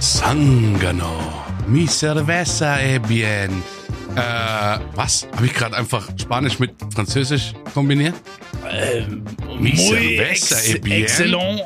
[0.00, 1.44] Sangano.
[1.66, 3.50] Mi cerveza e bien.
[4.14, 5.26] Äh, was?
[5.34, 8.14] Habe ich gerade einfach Spanisch mit Französisch kombiniert?
[8.70, 9.24] Ähm,
[9.60, 11.02] Mi cerveza ex e bien.
[11.02, 11.62] excellent.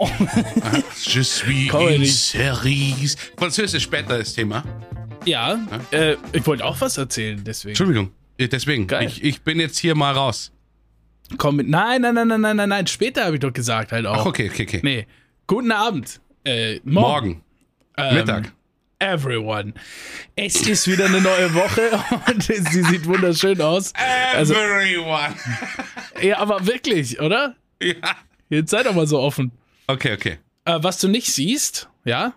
[1.04, 3.16] Je suis une cerise.
[3.36, 4.64] Französisch später das Thema.
[5.24, 5.58] Ja,
[5.90, 7.70] äh, ich wollte auch was erzählen, deswegen.
[7.70, 8.10] Entschuldigung.
[8.40, 9.06] Ja, Deswegen, Geil.
[9.08, 10.50] ich, ich bin jetzt hier mal raus.
[11.36, 11.68] Komm mit.
[11.68, 12.86] Nein, nein, nein, nein, nein, nein, nein.
[12.86, 14.16] Später habe ich doch gesagt halt auch.
[14.22, 14.80] Ach, okay, okay, okay.
[14.82, 15.06] Nee.
[15.46, 16.20] Guten Abend.
[16.44, 16.90] Äh, morgen.
[16.92, 17.42] Morgen.
[17.96, 18.52] Ähm, Mittag.
[18.98, 19.74] Everyone.
[20.36, 21.90] Es ist wieder eine neue Woche
[22.32, 23.92] und sie sieht wunderschön aus.
[24.34, 25.34] Also, Everyone.
[26.22, 27.56] ja, aber wirklich, oder?
[27.82, 27.94] ja.
[28.48, 29.50] Jetzt sei doch mal so offen.
[29.88, 30.38] Okay, okay.
[30.66, 32.34] Äh, was du nicht siehst, ja,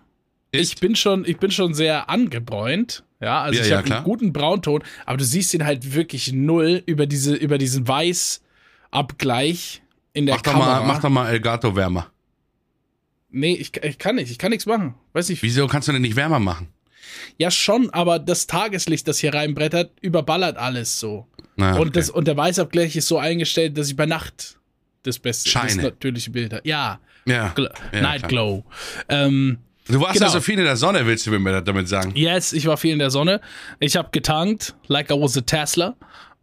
[0.50, 3.04] Ist- ich bin schon, ich bin schon sehr angebräunt.
[3.20, 6.32] Ja, also Ja, ich ja, habe einen guten Braunton, aber du siehst ihn halt wirklich
[6.32, 9.82] null über diese, über diesen Weißabgleich
[10.12, 10.80] in der Mach doch, Kamera.
[10.80, 12.10] mal, mach doch mal Elgato wärmer.
[13.36, 14.94] Nee, ich, ich kann nicht, ich kann nichts machen.
[15.12, 15.42] Weiß nicht.
[15.42, 16.68] Wieso kannst du denn nicht wärmer machen?
[17.38, 21.26] Ja, schon, aber das Tageslicht, das hier reinbrettert, überballert alles so.
[21.56, 21.90] Und, Ah, okay.
[21.92, 24.58] das, und der Weißabgleich ist so eingestellt, dass ich bei Nacht
[25.04, 25.82] das beste, das Scheine.
[25.82, 26.68] natürliche Bild habe.
[26.68, 27.48] Ja, ja.
[27.54, 28.28] Gl Ja, Night.
[28.28, 28.64] Glow.
[29.08, 30.26] Ähm, Du warst Genau.
[30.26, 32.10] also viel in der Sonne, willst du mir damit sagen?
[32.16, 33.40] Yes, ich war viel in der Sonne.
[33.78, 35.94] Ich habe getankt, like I was a Tesla.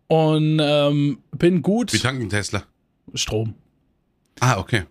[0.07, 1.91] Und ähm, bin gut.
[1.91, 2.63] Wie tanken Tesla?
[3.13, 3.53] Strom.
[4.39, 4.83] Ah, okay.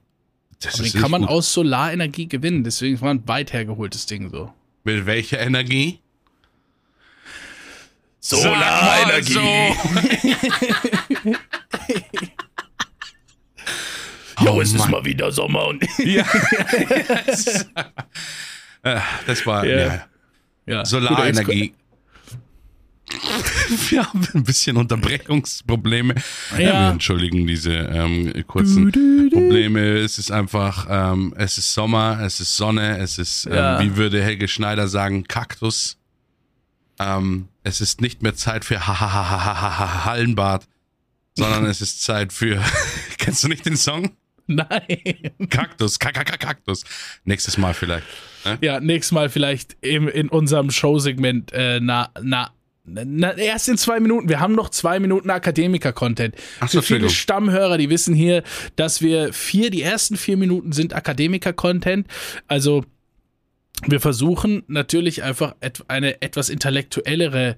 [0.63, 1.31] Das Aber ist den kann man gut.
[1.31, 2.63] aus Solarenergie gewinnen.
[2.65, 4.53] Deswegen war ein weit hergeholtes Ding so.
[4.85, 5.99] Mit welcher Energie?
[8.21, 9.39] Solarenergie.
[14.47, 14.91] oh, es ist Mann.
[14.93, 15.85] mal wieder Sommer und.
[15.99, 16.25] Ja.
[19.27, 19.77] Das war Ja.
[19.79, 20.05] ja.
[20.67, 21.73] ja, Solarenergie.
[23.91, 26.15] Wir haben ein bisschen Unterbrechungsprobleme.
[26.53, 26.61] Ja.
[26.61, 26.73] Ja.
[26.81, 28.91] wir entschuldigen diese ähm, kurzen
[29.31, 29.81] Probleme.
[29.99, 33.81] Es ist einfach, ähm, es ist Sommer, es ist Sonne, es ist, ähm, Ja.
[33.81, 35.99] wie würde Helge Schneider sagen, Kaktus.
[36.99, 40.67] Ähm, es ist nicht mehr Zeit für ha Hallenbad,
[41.37, 42.63] sondern es ist Zeit für.
[43.19, 44.11] Kennst du nicht den Song?
[44.47, 44.99] Nein.
[45.51, 46.85] Kaktus, Kaktus.
[47.25, 48.07] Nächstes Mal vielleicht.
[48.45, 48.59] Ne?
[48.61, 52.51] Ja, nächstes Mal vielleicht im, in unserem Showsegment äh, na, na,
[52.85, 54.29] na, erst in zwei Minuten.
[54.29, 56.35] Wir haben noch zwei Minuten Akademiker-Content.
[56.61, 57.11] Ach so, Für viele.
[57.11, 58.43] Stammhörer, die wissen hier,
[58.77, 62.07] dass wir vier, die ersten vier Minuten sind Akademiker-Content.
[62.49, 62.85] Also
[63.87, 65.55] wir versuchen natürlich einfach
[65.89, 67.57] eine etwas intellektuellere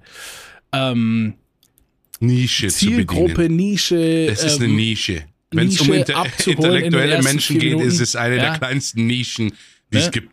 [0.71, 1.35] ähm,
[2.19, 3.55] Nische zu Zielgruppe, bedienen.
[3.55, 4.27] Nische.
[4.27, 5.23] Es ist ähm, eine Nische.
[5.51, 7.87] Wenn es um inter in intellektuelle ersten Menschen geht, Minuten.
[7.87, 8.49] ist es eine Ja.
[8.49, 9.53] der kleinsten Nischen,
[9.91, 10.11] die es Ne?
[10.11, 10.29] gibt.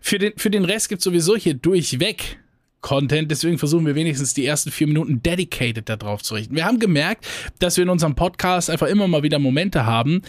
[0.00, 2.38] Für den, für den Rest gibt es sowieso hier durchweg
[2.82, 6.54] Content, deswegen versuchen wir wenigstens die ersten vier Minuten dedicated darauf zu richten.
[6.54, 7.26] Wir haben gemerkt,
[7.60, 10.20] dass wir in unserem Podcast einfach immer mal wieder Momente haben,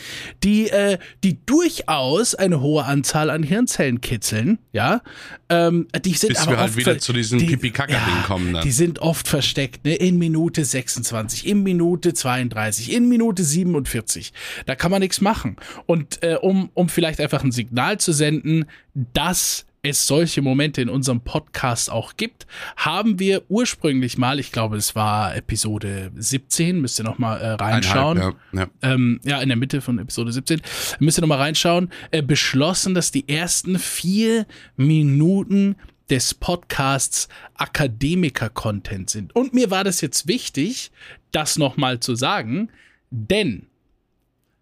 [0.44, 5.02] die, äh, die durchaus eine hohe Anzahl an Hirnzellen kitzeln, ja.
[5.50, 8.64] Ähm, die sind Bis aber wir halt oft wieder zu diesem die- Pipi-Kaka-Ding kommen dann.
[8.64, 9.96] Die sind oft versteckt, ne?
[9.96, 14.32] In Minute 26, in Minute 32, in Minute 47.
[14.68, 15.56] Da kann man nichts machen.
[15.88, 20.88] Und äh, um, um vielleicht einfach ein Signal zu senden, dass es solche Momente in
[20.88, 27.00] unserem Podcast auch gibt, haben wir ursprünglich mal, ich glaube, es war Episode 17, müsst
[27.00, 28.68] ihr noch mal äh, reinschauen Einhalb, ja, ja.
[28.82, 30.62] ähm, ja, in der Mitte von Episode 17,
[31.00, 35.76] müsst ihr nochmal reinschauen, äh, beschlossen, dass die ersten vier Minuten
[36.10, 39.36] des Podcasts Akademiker-Content sind.
[39.36, 40.92] Und mir war das jetzt wichtig,
[41.32, 42.70] das nochmal zu sagen,
[43.10, 43.68] denn,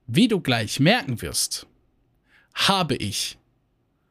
[0.07, 1.67] wie du gleich merken wirst,
[2.55, 3.38] habe ich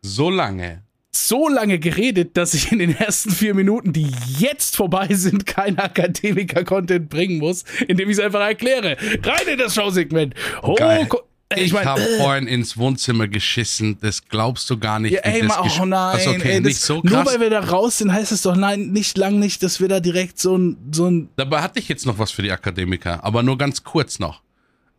[0.02, 0.82] So lange.
[1.12, 5.78] So lange geredet, dass ich in den ersten vier Minuten, die jetzt vorbei sind, kein
[5.78, 8.96] Akademiker-Content bringen muss, indem ich es einfach erkläre.
[9.22, 10.34] Rein in das Showsegment.
[10.62, 10.76] Oh,
[11.08, 11.22] ko-
[11.56, 13.98] Ich, ich meine, habe äh, vorhin ins Wohnzimmer geschissen.
[14.00, 15.12] Das glaubst du gar nicht.
[15.14, 17.26] ja, ey, das oh nein, Ach so, okay, ey, das, nicht so nur krass.
[17.26, 19.98] weil wir da raus sind, heißt es doch nein, nicht lang nicht, dass wir da
[19.98, 23.42] direkt so ein, so ein, Dabei hatte ich jetzt noch was für die Akademiker, aber
[23.42, 24.42] nur ganz kurz noch.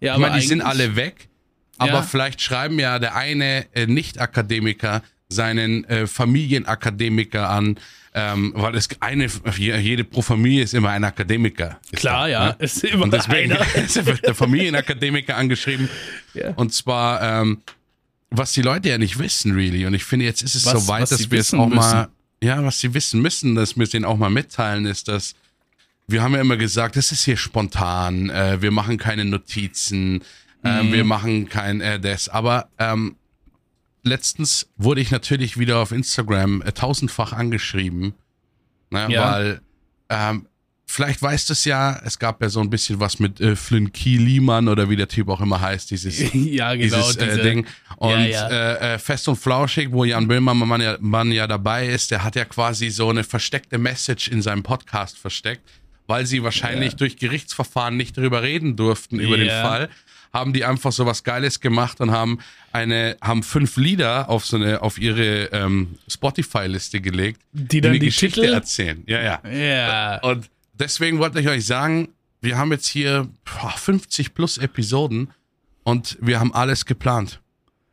[0.01, 1.29] ja, Ich meine, die sind alle weg,
[1.77, 2.01] aber Ja.
[2.01, 7.77] vielleicht schreiben ja der eine äh, Nicht-Akademiker seinen äh, Familienakademiker an,
[8.13, 9.27] ähm, weil es eine,
[9.57, 11.79] jede pro Familie ist immer ein Akademiker.
[11.91, 12.55] Ist Klar, da, ja, ne?
[12.59, 13.65] ist immer Und deswegen einer.
[14.05, 15.89] wird der Familienakademiker angeschrieben.
[16.33, 16.49] Ja.
[16.55, 17.61] Und zwar, ähm,
[18.29, 19.85] was die Leute ja nicht wissen, really.
[19.85, 22.07] Und ich finde, jetzt ist es Was- so weit, dass wir es auch mal, müssen.
[22.43, 25.33] ja, was sie wissen müssen, dass wir es denen auch mal mitteilen, ist, dass
[26.07, 30.21] wir haben ja immer gesagt, das ist hier spontan, äh, wir machen keine Notizen,
[30.63, 30.91] äh, Mhm.
[30.93, 32.27] wir machen kein äh, das.
[32.27, 33.15] Aber ähm,
[34.03, 38.13] letztens wurde ich natürlich wieder auf Instagram äh, tausendfach angeschrieben,
[38.89, 39.31] ne, Ja.
[39.31, 39.61] weil
[40.09, 40.47] ähm,
[40.87, 43.93] vielleicht weißt du es ja, es gab ja so ein bisschen was mit äh, Flynn
[43.93, 47.65] Kielimann oder wie der Typ auch immer heißt, dieses, ja, genau, dieses äh, diese- Ding.
[47.97, 48.47] Und Ja, ja.
[48.49, 52.35] Äh, äh, Fest und Flauschig, wo Jan Böhmermann ja, Mann ja dabei ist, der hat
[52.35, 55.61] ja quasi so eine versteckte Message in seinem Podcast versteckt,
[56.07, 59.47] weil sie wahrscheinlich durch Gerichtsverfahren nicht drüber reden durften über den.
[59.49, 59.89] Fall.
[60.33, 62.39] Haben die einfach so was Geiles gemacht und haben
[62.71, 67.99] eine, haben fünf Lieder auf so eine, auf ihre ähm, Spotify-Liste gelegt, Die dann eine
[67.99, 69.03] die Geschichte Titel- erzählen.
[69.07, 69.49] Ja, ja.
[69.49, 70.19] Ja.
[70.21, 75.31] Und deswegen wollte ich euch sagen, wir haben jetzt hier boah, 50 plus Episoden
[75.83, 77.39] und wir haben alles geplant.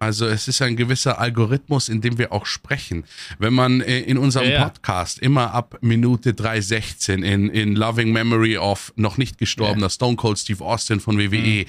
[0.00, 3.04] Also es ist ein gewisser Algorithmus, in dem wir auch sprechen.
[3.38, 4.64] Wenn man äh, in unserem Ja, ja.
[4.64, 10.38] Podcast immer ab Minute 3.16 in, in Loving Memory of noch nicht gestorbener Stone Cold
[10.38, 11.66] Steve Austin von WWE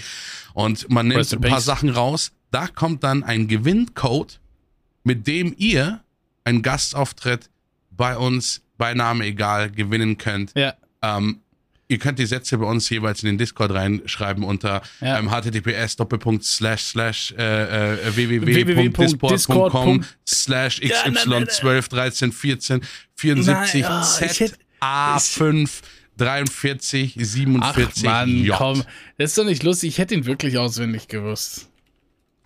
[0.54, 1.60] und man nimmt ein paar.
[1.60, 4.40] Sachen raus, da kommt dann ein Gewinncode,
[5.04, 6.02] mit dem ihr
[6.44, 7.50] einen Gastauftritt
[7.92, 10.54] bei uns, bei Name egal, gewinnen könnt.
[10.56, 10.76] Ja.
[11.02, 11.42] Ähm,
[11.90, 15.20] ihr könnt die Sätze bei uns jeweils in den Discord reinschreiben unter Ja.
[15.20, 21.44] ähm, https doppelpunkt slash slash äh, äh, www.discord.com slash nein, nein.
[21.46, 22.82] xy12 13 14
[23.16, 25.70] 74 Nein, oh, ich z hätte- a5
[26.18, 28.56] 43 Ach 47 Mann, j.
[28.58, 28.84] komm.
[29.18, 29.90] Das ist doch nicht lustig.
[29.90, 31.70] Ich hätte ihn wirklich auswendig gewusst.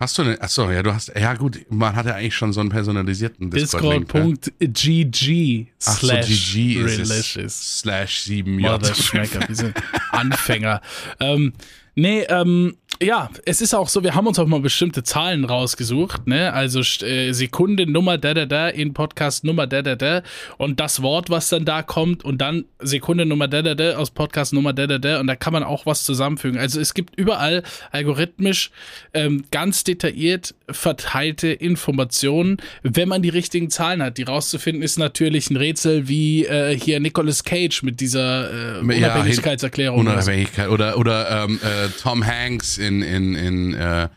[0.04, 0.38] Hast du eine?
[0.42, 1.10] Achso, ja, du hast.
[1.18, 4.12] Ja, gut, man hat ja eigentlich schon so einen personalisierten Discord-Link.
[4.12, 4.34] ne?
[4.34, 7.78] Discord.gg so, slash GG ist relicious.
[7.78, 8.70] Slash 7 j.
[8.70, 9.74] Motherschmecker, wir sind
[10.10, 10.82] Anfänger.
[11.20, 11.54] ähm,
[11.94, 16.26] nee, ähm, ja, es ist auch so, wir haben uns auch mal bestimmte Zahlen rausgesucht,
[16.26, 16.52] ne?
[16.52, 20.22] Also äh, Sekunde Nummer da da da in Podcast Nummer da da da
[20.58, 24.10] und das Wort, was dann da kommt und dann Sekunde Nummer da da da aus
[24.10, 26.58] Podcast Nummer da da da und da kann man auch was zusammenfügen.
[26.58, 28.70] Also es gibt überall algorithmisch
[29.12, 34.18] ähm, ganz detailliert verteilte Informationen, wenn man die richtigen Zahlen hat.
[34.18, 40.00] Die rauszufinden ist natürlich ein Rätsel wie äh, hier Nicolas Cage mit dieser äh, Unabhängigkeitserklärung.
[40.00, 40.30] oder so.
[40.30, 40.68] Unabhängigkeit.
[40.68, 44.08] Oder, oder ähm, äh, Tom Hanks in, in, in äh,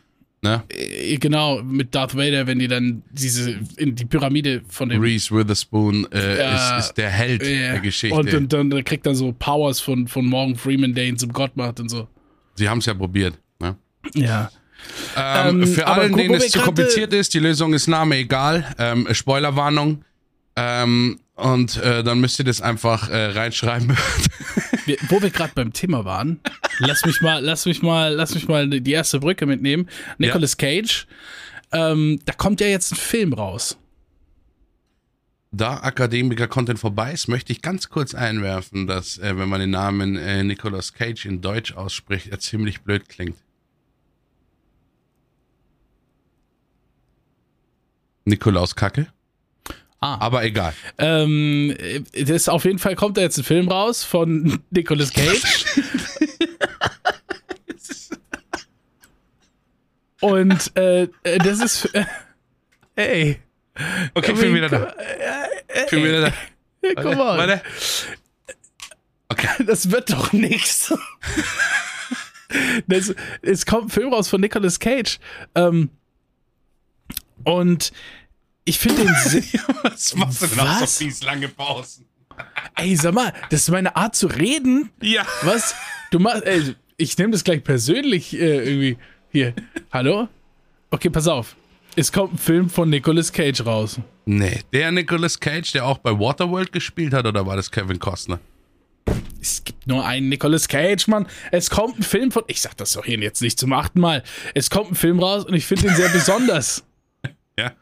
[0.42, 0.62] ne?
[0.68, 5.34] Äh, Genau, mit Darth Vader, wenn die dann diese in die Pyramide von dem Reese
[5.34, 7.72] Witherspoon äh, Ja, ist, ist der Held Ja.
[7.72, 8.14] der Geschichte.
[8.16, 11.56] Und, und dann kriegt dann so Powers von, von Morgan Freeman, der ihn zum Gott
[11.56, 12.06] macht und so.
[12.54, 13.38] Sie haben es ja probiert.
[13.60, 13.76] Ne?
[14.14, 14.50] Ja.
[15.16, 18.74] Ähm, Ähm, für wo- denen es zu kompliziert ist, die Lösung ist Name egal.
[18.78, 20.04] Ähm, Spoilerwarnung.
[20.56, 23.96] Ähm, und äh, dann müsst ihr das einfach äh, reinschreiben.
[24.86, 26.40] Wir, wo wir gerade beim Thema waren,
[26.78, 29.86] lass mich mal, lass mich mal, lass mich mal die erste Brücke mitnehmen.
[30.16, 31.06] Nicolas Cage,
[31.72, 33.76] ähm, da kommt ja jetzt ein Film raus.
[35.50, 40.16] da Akademiker-Content vorbei ist, möchte ich ganz kurz einwerfen, dass, äh, wenn man den Namen
[40.16, 43.36] äh, Nicolas Cage in Deutsch ausspricht, er ziemlich blöd klingt.
[48.24, 49.08] Nikolaus Kacke.
[50.00, 50.16] Ah.
[50.20, 50.74] Aber egal.
[50.96, 51.76] Ähm,
[52.12, 55.64] das auf jeden Fall kommt da jetzt ein Film raus von Nicolas Cage.
[60.20, 61.94] Und äh, äh, das ist.
[61.94, 62.04] Äh,
[62.96, 63.40] ey.
[64.14, 64.94] Okay, ich bin wieder da.
[65.84, 66.32] Ich bin wieder da.
[67.02, 67.38] Come on.
[67.38, 67.62] Warte.
[69.28, 69.48] Okay.
[69.64, 70.94] Das wird doch nix.
[72.86, 75.18] Das, es kommt ein Film raus von Nicolas Cage.
[75.54, 75.90] Ähm,
[77.44, 77.92] und
[78.68, 79.14] ich finde den.
[79.24, 79.42] se-
[79.82, 80.98] Was machst du denn auch Was?
[80.98, 82.06] so fies lange Pausen?
[82.76, 84.90] Ey, sag mal, das ist meine Art zu reden.
[85.02, 85.26] Ja.
[85.42, 85.74] Was?
[86.10, 86.44] Du machst.
[86.44, 88.96] Ey, ich nehme das gleich persönlich äh, irgendwie.
[89.30, 89.54] Hier.
[89.92, 90.28] Hallo?
[90.90, 91.56] Okay, pass auf.
[91.96, 93.98] Es kommt ein Film von Nicolas Cage raus.
[94.24, 98.38] Nee, der Nicolas Cage, der auch bei Waterworld gespielt hat, oder war das Kevin Costner?
[99.40, 101.26] Es gibt nur einen Nicolas Cage, Mann.
[101.50, 102.44] Es kommt ein Film von.
[102.46, 104.22] Ich sag das doch hier jetzt nicht zum achten Mal.
[104.54, 106.84] Es kommt ein Film raus und ich finde den sehr besonders.
[107.58, 107.72] Ja.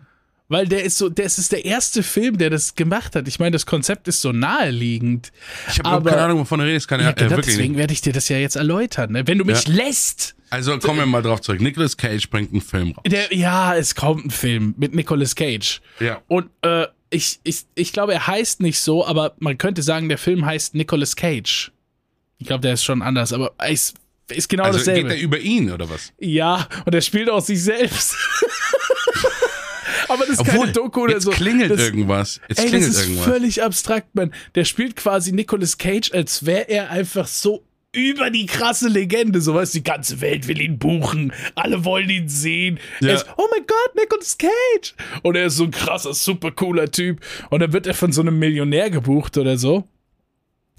[0.49, 3.27] Weil der ist so, das ist der erste Film, der das gemacht hat.
[3.27, 5.33] Ich meine, das Konzept ist so naheliegend.
[5.69, 6.87] Ich habe Aber- keine Ahnung, wovon du redest.
[6.87, 9.11] Kann Ja, äh, genau, deswegen werde ich dir das ja jetzt erläutern.
[9.13, 9.27] Ne?
[9.27, 9.75] Wenn du mich Ja.
[9.75, 10.37] lässt.
[10.51, 11.61] Also kommen wir mal drauf zurück.
[11.61, 13.03] Nicolas Cage bringt einen Film raus.
[13.09, 15.81] Der, ja, es kommt ein Film mit Nicolas Cage.
[15.99, 16.23] Ja.
[16.29, 20.19] Und äh, ich, ich, ich glaube, er heißt nicht so, aber man könnte sagen, der
[20.19, 21.73] Film heißt Nicolas Cage.
[22.39, 23.95] Ich glaube, der ist schon anders, aber ist,
[24.29, 25.15] ist genau Also geht dasselbe.
[25.15, 26.13] er über ihn, oder was?
[26.21, 28.15] Ja, und er spielt auch sich selbst.
[30.09, 31.31] Aber das ist keine Doku oder jetzt so.
[31.31, 32.41] klingelt das, irgendwas.
[32.49, 33.25] Jetzt Ey, das klingelt ist irgendwas.
[33.25, 34.33] völlig abstrakt, man.
[34.55, 39.41] Der spielt quasi Nicolas Cage, als wäre er einfach so über die krasse Legende.
[39.41, 41.33] So was, die ganze Welt will ihn buchen.
[41.55, 42.79] Alle wollen ihn sehen.
[43.01, 43.09] Ja.
[43.09, 44.95] Er ist, oh mein Gott, Nicolas Cage.
[45.23, 47.21] Und er ist so ein krasser, super cooler Typ.
[47.51, 49.85] Und dann wird er von so einem Millionär gebucht oder so.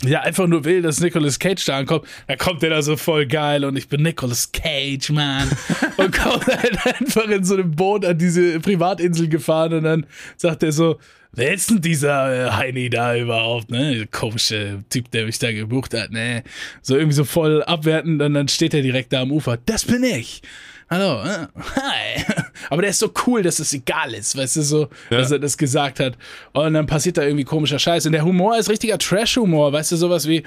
[0.04, 3.26] Ja, einfach nur will, dass Nicolas Cage da ankommt, dann kommt der da so voll
[3.26, 5.50] geil und ich bin Nicolas Cage, man.
[5.98, 10.62] und kommt halt einfach in so einem Boot an diese Privatinsel gefahren und dann sagt
[10.62, 11.00] er so,
[11.32, 13.96] wer ist denn dieser äh, Heini da überhaupt, ne?
[13.96, 16.44] Der komische Typ, der mich da gebucht hat, ne?
[16.84, 19.58] So irgendwie so voll abwertend und dann steht er direkt da am Ufer.
[19.66, 20.44] Das bin ich.
[20.90, 22.24] Hallo, äh, hi.
[22.70, 25.18] Aber der ist so cool, dass es egal ist, weißt du, so, Ja.
[25.18, 26.18] dass er das gesagt hat.
[26.54, 28.06] Und dann passiert da irgendwie komischer Scheiß.
[28.06, 30.44] Und der Humor ist richtiger Trash-Humor, weißt du, sowas wie,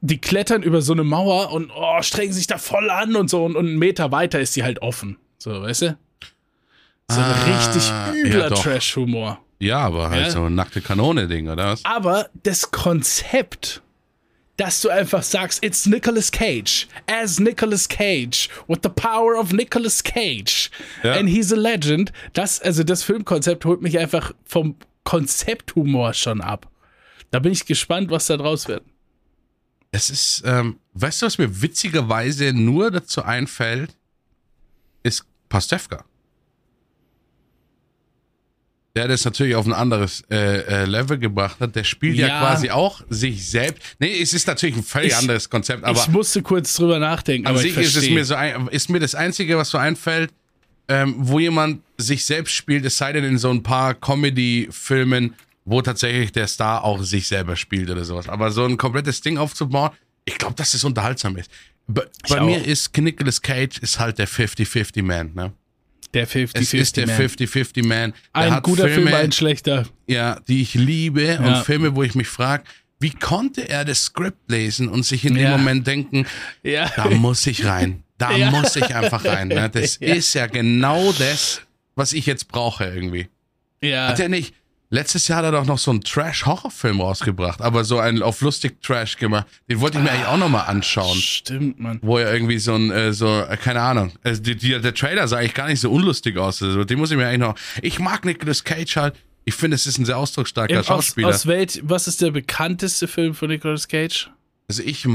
[0.00, 3.44] die klettern über so eine Mauer und oh, strengen sich da voll an und so
[3.44, 5.16] und, und einen Meter weiter ist die halt offen.
[5.38, 5.98] So, weißt du?
[7.10, 8.62] So ein Ah, richtig ja, übler doch.
[8.62, 9.40] Trash-Humor.
[9.58, 10.30] Ja, aber halt Ja.
[10.30, 11.84] so ein nackte Kanone-Ding, oder was?
[11.84, 13.82] Aber das Konzept,
[14.58, 20.02] dass du einfach sagst, it's Nicolas Cage, as Nicolas Cage, with the power of Nicolas
[20.04, 20.70] Cage,
[21.02, 21.14] Ja.
[21.14, 26.70] and he's a legend, das, also das Filmkonzept holt mich einfach vom Konzepthumor schon ab.
[27.30, 28.82] Da bin ich gespannt, was da draus wird.
[29.90, 33.96] Es ist, ähm, weißt du, was mir witzigerweise nur dazu einfällt,
[35.02, 36.04] ist Pastewka.
[38.98, 41.76] Der das natürlich auf ein anderes äh, äh, Level gebracht hat.
[41.76, 42.26] Der spielt ja.
[42.28, 42.40] Ja.
[42.40, 43.82] quasi auch sich selbst.
[43.98, 47.46] Nee, es ist natürlich ein völlig Ich- anderes Konzept, aber ich musste kurz drüber nachdenken,
[47.46, 49.78] an aber ich sich ist es mir so ein, ist mir das Einzige, was so
[49.78, 50.30] einfällt,
[50.88, 55.82] ähm, wo jemand sich selbst spielt, es sei denn in so ein paar Comedy-Filmen, wo
[55.82, 58.28] tatsächlich der Star auch sich selber spielt oder sowas.
[58.28, 59.90] Aber so ein komplettes Ding aufzubauen,
[60.24, 61.50] ich glaube, dass es unterhaltsam ist.
[61.86, 65.52] Bei, bei mir ist Nicolas Cage ist halt der 50-50 Man, ne?
[66.14, 68.12] Der 50 Es ist der 50-50 Man.
[68.34, 69.86] Der Ein guter Filme, Film, ein schlechter.
[70.06, 71.38] ja, die ich liebe Ja.
[71.58, 72.64] und Filme, wo ich mich frage,
[73.00, 75.56] wie konnte er das Skript lesen und sich in dem Ja.
[75.56, 76.26] Moment denken,
[76.62, 76.90] Ja.
[76.96, 78.02] da muss ich rein.
[78.18, 78.50] Da Ja.
[78.50, 79.48] muss ich einfach rein.
[79.48, 79.68] Ne?
[79.72, 81.62] Das ist ja genau das,
[81.94, 83.28] was ich jetzt brauche irgendwie.
[83.80, 84.08] ja.
[84.08, 84.54] Hat er nicht?
[84.90, 88.80] Letztes Jahr hat er doch noch so einen Trash-Horrorfilm rausgebracht, aber so einen auf lustig
[88.80, 89.46] Trash gemacht.
[89.68, 91.18] Den wollte ich mir eigentlich auch nochmal anschauen.
[91.18, 91.98] Stimmt, Mann.
[92.00, 94.12] Wo er irgendwie so ein, äh, so, äh, keine Ahnung.
[94.22, 96.62] Also die, die, der Trailer sah eigentlich gar nicht so unlustig aus.
[96.62, 97.54] Also den muss ich mir eigentlich noch.
[97.82, 99.14] Ich mag Nicolas Cage halt.
[99.44, 101.28] Ich finde, es ist ein sehr ausdrucksstarker Im, aus, Schauspieler.
[101.28, 104.30] aus Welt, was ist der bekannteste Film von Nicolas Cage?
[104.68, 105.06] Also ich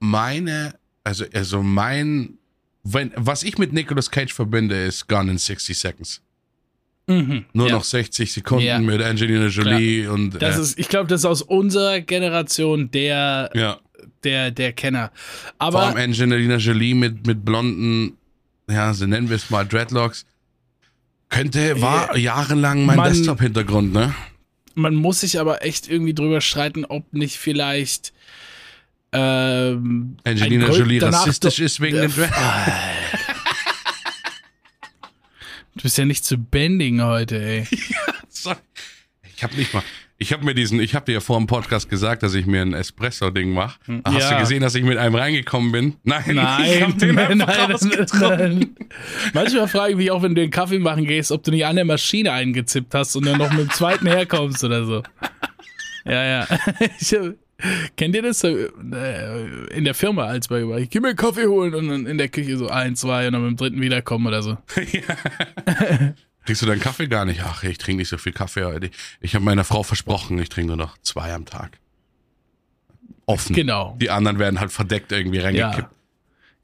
[0.00, 2.38] meine, also, also mein,
[2.82, 6.20] wenn, was ich mit Nicolas Cage verbinde, ist Gone in 60 Seconds.
[7.06, 7.44] Mhm.
[7.52, 7.74] Nur ja.
[7.74, 8.78] noch 60 Sekunden Ja.
[8.78, 13.50] mit Angelina Jolie und Das äh, ist, ich glaube, das ist aus unserer Generation der,
[13.54, 13.78] ja,
[14.22, 15.10] der, der Kenner.
[15.58, 18.16] vor allem Aber Angelina Jolie mit, mit blonden,
[18.70, 20.24] ja, so nennen wir es mal Dreadlocks.
[21.28, 24.14] Könnte, war jahrelang mein Desktop-Hintergrund, ne?
[24.74, 28.12] man muss sich aber echt irgendwie drüber streiten, ob nicht vielleicht
[29.12, 32.72] ähm, Angelina Jolie rassistisch ist wegen den Dreadlocks.
[35.76, 37.64] Du bist ja nicht zu bending heute, ey.
[38.28, 38.56] Sorry.
[39.36, 39.82] Ich habe nicht mal.
[40.16, 42.62] Ich habe mir diesen, ich habe dir ja vor dem Podcast gesagt, dass ich mir
[42.62, 43.80] ein Espresso-Ding mache.
[44.04, 44.34] Hast Ja.
[44.34, 45.96] du gesehen, dass ich mit einem reingekommen bin?
[46.04, 48.76] Nein, ich Nein, hab den nein, einfach nein, nein.
[49.34, 51.74] Manchmal frage ich mich auch, wenn du den Kaffee machen gehst, ob du nicht an
[51.74, 55.02] der Maschine eingezippt hast und dann noch mit dem zweiten herkommst oder so.
[56.06, 56.46] Ja, ja.
[57.00, 57.16] Ich,
[57.96, 58.68] kennt ihr das äh,
[59.70, 62.28] in der Firma als bei ich geh mir einen Kaffee holen und dann in der
[62.28, 64.58] Küche so ein, zwei und dann mit dem dritten wiederkommen oder so.
[66.44, 67.42] Trinkst du deinen Kaffee gar nicht?
[67.42, 68.90] Ach, ich trinke nicht so viel Kaffee heute.
[69.20, 71.78] Ich habe meiner Frau versprochen, ich trinke nur noch zwei am Tag.
[73.26, 73.54] Offen.
[73.54, 73.96] Genau.
[74.00, 75.78] Die anderen werden halt verdeckt irgendwie reingekippt.
[75.78, 75.90] Ja.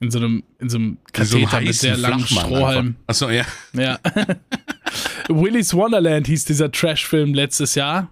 [0.00, 2.96] In so einem, in so einem In so einem Katheter mit sehr langen Flachmann Strohhalm.
[3.06, 3.44] Achso, ja.
[3.72, 3.98] Ja.
[5.28, 8.10] Willy's Wonderland hieß dieser Trash-Film letztes Jahr.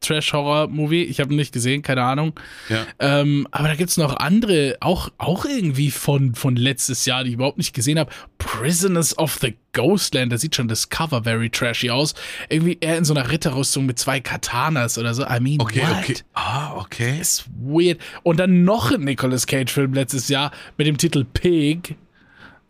[0.00, 1.04] Trash-Horror-Movie.
[1.04, 2.38] Ich habe ihn nicht gesehen, keine Ahnung.
[2.68, 2.86] ja.
[2.98, 7.34] Ähm, aber da gibt's noch andere, auch, auch irgendwie von, von letztes Jahr, die ich
[7.34, 8.10] überhaupt nicht gesehen habe.
[8.38, 12.14] Prisoners of the Ghostland, da sieht schon das Cover very trashy aus.
[12.48, 15.24] Irgendwie eher in so einer Ritterrüstung mit zwei Katanas oder so.
[15.24, 15.98] I mean, Okay, what?
[16.02, 16.16] okay.
[16.34, 17.18] Ah, okay.
[17.20, 18.00] Ist weird.
[18.22, 21.96] Und dann noch ein Nicolas Cage-Film letztes Jahr mit dem Titel Pig,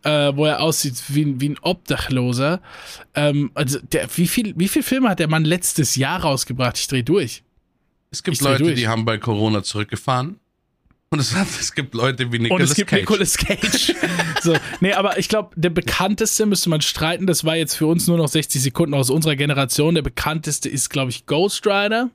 [0.03, 2.61] äh, wo er aussieht wie, ein- wie ein Obdachloser.
[3.13, 6.77] Ähm, also der, wie viel, wie viel Filme hat der Mann letztes Jahr rausgebracht?
[6.77, 7.43] Ich dreh durch.
[8.11, 8.75] Es gibt Leute, durch.
[8.75, 10.37] die haben bei Corona zurückgefahren.
[11.13, 13.01] Und es, hat, es gibt Leute wie Nicolas Und es gibt Cage.
[13.01, 13.93] Nicolas Cage.
[14.41, 17.27] so, nee, aber ich glaube, der bekannteste müsste man streiten.
[17.27, 19.93] Das war jetzt für uns nur noch 60 Sekunden aus unserer Generation.
[19.95, 22.09] Der bekannteste ist, glaube ich, Ghost Rider.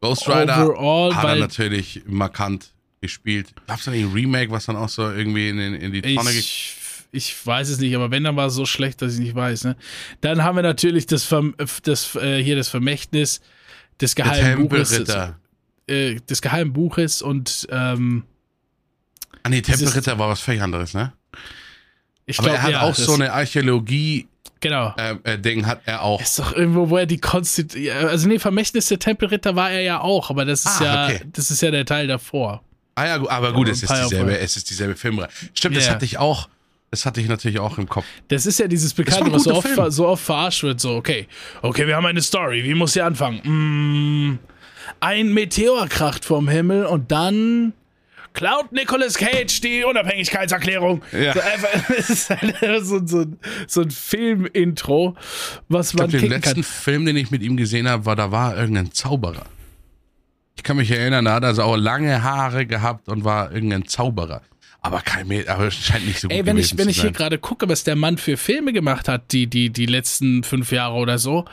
[0.00, 3.54] Ghost Rider Overall, hat er natürlich markant gespielt.
[3.68, 6.30] Gab es da nicht ein Remake, was dann auch so irgendwie in, in, die Tonne?
[6.32, 6.74] Ich,
[7.12, 9.64] ich weiß es nicht, aber wenn, dann war es so schlecht, dass ich nicht weiß.
[9.64, 9.76] Ne?
[10.20, 13.40] Dann haben wir natürlich das, Verm das äh, hier das Vermächtnis
[14.00, 14.92] des geheimen Buches,
[15.86, 18.24] äh, des geheimen Buches und ähm,
[19.42, 21.12] Ah nee, Tempelritter war was völlig anderes, ne?
[22.26, 24.28] Ich Aber glaub, er hat ja, auch das- so eine Archäologie-Ding,
[24.60, 24.92] Genau.
[24.96, 26.20] äh, Ding hat er auch.
[26.20, 30.00] Ist doch irgendwo, wo er die Konstit also nee, Vermächtnis der Tempelritter war er ja
[30.00, 31.20] auch, aber das ist Ah, ja, okay.
[31.32, 32.62] das ist ja der Teil davor.
[32.96, 35.28] Ah ja, aber gut, Ja, es ist dieselbe, es ist dieselbe Filmreihe.
[35.54, 35.92] Stimmt, das Ja.
[35.92, 36.48] hatte ich auch,
[36.90, 38.06] das hatte ich natürlich auch im Kopf.
[38.28, 40.80] Das ist ja dieses Bekannte, was so oft, so oft verarscht wird.
[40.80, 41.26] So, okay,
[41.62, 42.64] okay, wir haben eine Story.
[42.64, 43.40] Wie muss sie anfangen?
[43.44, 44.38] Mm,
[45.00, 47.74] ein Meteor kracht vom Himmel und dann
[48.32, 51.02] klaut Nicolas Cage die Unabhängigkeitserklärung.
[51.12, 51.34] Ja.
[51.34, 53.26] So einfach, es ist halt so, so,
[53.66, 55.14] so ein Film-Intro,
[55.68, 56.64] was Ich man glaube, den letzten kann.
[56.64, 59.44] Film, den ich mit ihm gesehen habe, war, da war irgendein Zauberer.
[60.56, 63.86] Ich kann mich erinnern, da hat er also auch lange Haare gehabt und war irgendein
[63.86, 64.42] Zauberer.
[64.80, 67.10] Aber kein Mädchen, aber es scheint nicht so gut Ey, wenn ich, wenn ich hier
[67.10, 70.94] gerade gucke, was der Mann für Filme gemacht hat, die, die, die letzten fünf Jahre
[70.96, 71.46] oder so,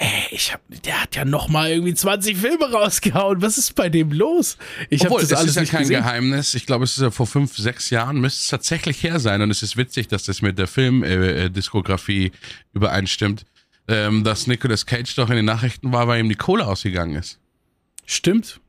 [0.00, 3.42] ey, ich hab, der hat ja noch mal irgendwie 20 Filme rausgehauen.
[3.42, 4.56] Was ist bei dem los?
[4.88, 6.02] Ich habe Obwohl, das das alles ist ja nicht kein gesehen.
[6.02, 6.54] Geheimnis.
[6.54, 9.42] Ich glaube, es ist ja vor fünf, sechs Jahren, müsste es tatsächlich her sein.
[9.42, 12.32] Und es ist witzig, dass das mit der Filmdiskografie
[12.72, 13.44] übereinstimmt,
[13.88, 17.38] ähm, dass Nicolas Cage doch in den Nachrichten war, weil ihm die Kohle ausgegangen ist.
[18.06, 18.60] Stimmt.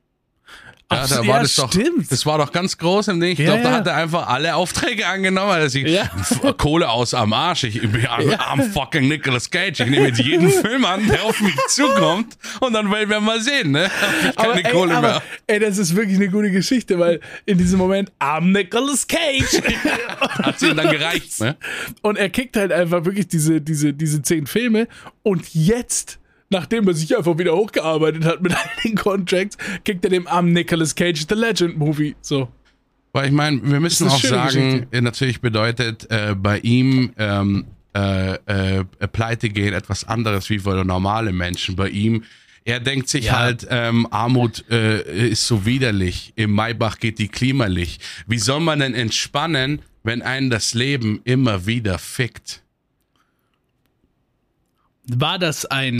[0.91, 2.11] Ja, da war ja, das doch, stimmt.
[2.11, 3.31] das war doch ganz groß im Ding.
[3.33, 6.09] Ich Ja, glaube, da hat er einfach alle Aufträge angenommen, sich Ja.
[6.19, 7.63] F- Kohle aus am Arsch.
[7.63, 9.79] Ich bin am, fucking Nicolas Cage.
[9.79, 13.39] Ich nehme jetzt jeden Film an, der auf mich zukommt und dann werden wir mal
[13.41, 13.89] sehen, ne?
[14.29, 15.23] Ich keine ey, Kohle aber, mehr.
[15.47, 19.61] ey, das ist wirklich eine gute Geschichte, weil in diesem Moment, am Nicolas Cage.
[20.43, 21.55] Hat sie ihm dann gereicht, ne?
[22.01, 24.87] Und er kickt halt einfach wirklich diese, diese, diese zehn Filme.
[25.23, 26.19] Und jetzt,
[26.51, 30.53] nachdem er sich einfach wieder hochgearbeitet hat mit all den Contracts, kickt er dem armen
[30.53, 32.15] Nicolas Cage The Legend Movie.
[32.21, 32.49] So.
[33.13, 34.87] Weil ich meine, wir müssen auch sagen, Geschichte.
[34.97, 40.85] äh, natürlich bedeutet äh, bei ihm ähm, äh, äh, Pleite gehen etwas anderes wie für
[40.85, 41.75] normale Menschen.
[41.75, 42.23] Bei ihm,
[42.63, 43.39] er denkt sich Ja.
[43.39, 46.31] halt, ähm, Armut äh, ist so widerlich.
[46.37, 48.01] Im Maybach geht die Klimalicht.
[48.27, 52.61] Wie soll man denn entspannen, wenn einen das Leben immer wieder fickt?
[55.13, 55.99] War das ein.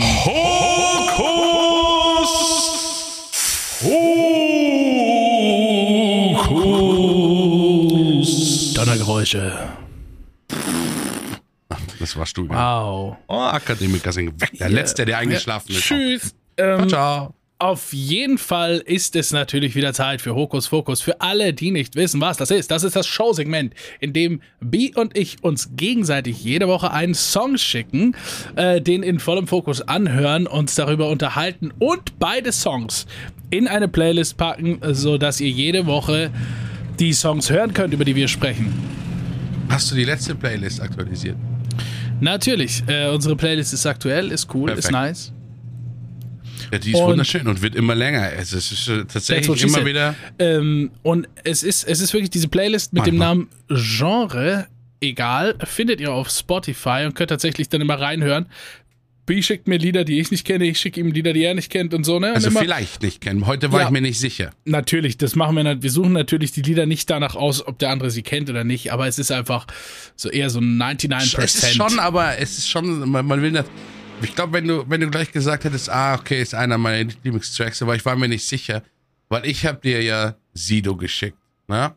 [8.74, 9.52] Donnergeräusche.
[11.98, 12.56] Das war Studium.
[12.56, 13.16] Wow.
[13.28, 14.50] Oh, Akademiker sind weg.
[14.58, 15.82] Der Letzte, der eingeschlafen ist.
[15.82, 16.34] Tschüss.
[16.56, 17.34] Ciao, Ähm, ciao.
[17.62, 21.00] Auf jeden Fall ist es natürlich wieder Zeit für Hokus Fokus.
[21.00, 22.72] Für alle, die nicht wissen, was das ist.
[22.72, 27.56] Das ist das Showsegment, in dem B und ich uns gegenseitig jede Woche einen Song
[27.58, 28.16] schicken,
[28.56, 33.06] äh, den in vollem Fokus anhören, uns darüber unterhalten und beide Songs
[33.50, 36.32] in eine Playlist packen, sodass ihr jede Woche
[36.98, 38.74] die Songs hören könnt, über die wir sprechen.
[39.68, 41.36] Hast du die letzte Playlist aktualisiert?
[42.18, 44.92] Natürlich, äh, unsere Playlist ist aktuell, ist cool, ist Perfekt.
[44.92, 45.32] nice.
[46.72, 48.32] Ja, die ist Und- wunderschön und wird immer länger.
[48.32, 50.14] Es ist äh, tatsächlich immer wieder.
[50.38, 53.46] Ähm, und es ist, es ist wirklich diese Playlist mit dem Manchmal.
[53.68, 54.66] Namen Genre,
[55.00, 58.46] egal, findet ihr auf Spotify und könnt tatsächlich dann immer reinhören.
[59.24, 61.70] B schickt mir Lieder, die ich nicht kenne, ich schicke ihm Lieder, die er nicht
[61.70, 62.30] kennt und so, ne?
[62.30, 63.46] Und Also immer, vielleicht nicht kennen.
[63.46, 63.86] Heute war Ja.
[63.86, 64.50] ich mir nicht sicher.
[64.64, 67.90] Natürlich, das machen wir, nat- wir suchen natürlich die Lieder nicht danach aus, ob der
[67.90, 69.66] andere sie kennt oder nicht, aber es ist einfach
[70.16, 71.38] so eher so 99%.
[71.44, 73.66] Es ist schon, aber es ist schon, man, man will das.
[74.22, 77.82] Ich glaube, wenn du, wenn du gleich gesagt hättest, ah, okay, ist einer meiner Lieblingstracks,
[77.82, 78.82] aber ich war mir nicht sicher,
[79.28, 81.94] weil ich habe dir ja Sido geschickt, ne?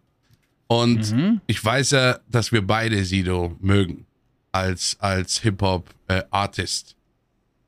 [0.67, 1.41] Und Mhm.
[1.47, 4.05] ich weiß ja, dass wir beide Sido mögen
[4.51, 6.23] als als Hip Hop äh,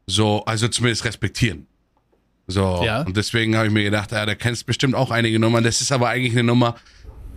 [0.07, 1.67] so also zumindest respektieren.
[2.47, 3.01] So Ja.
[3.01, 5.63] und deswegen habe ich mir gedacht, ja, da kennst bestimmt auch einige Nummern.
[5.63, 6.75] Das ist aber eigentlich eine Nummer,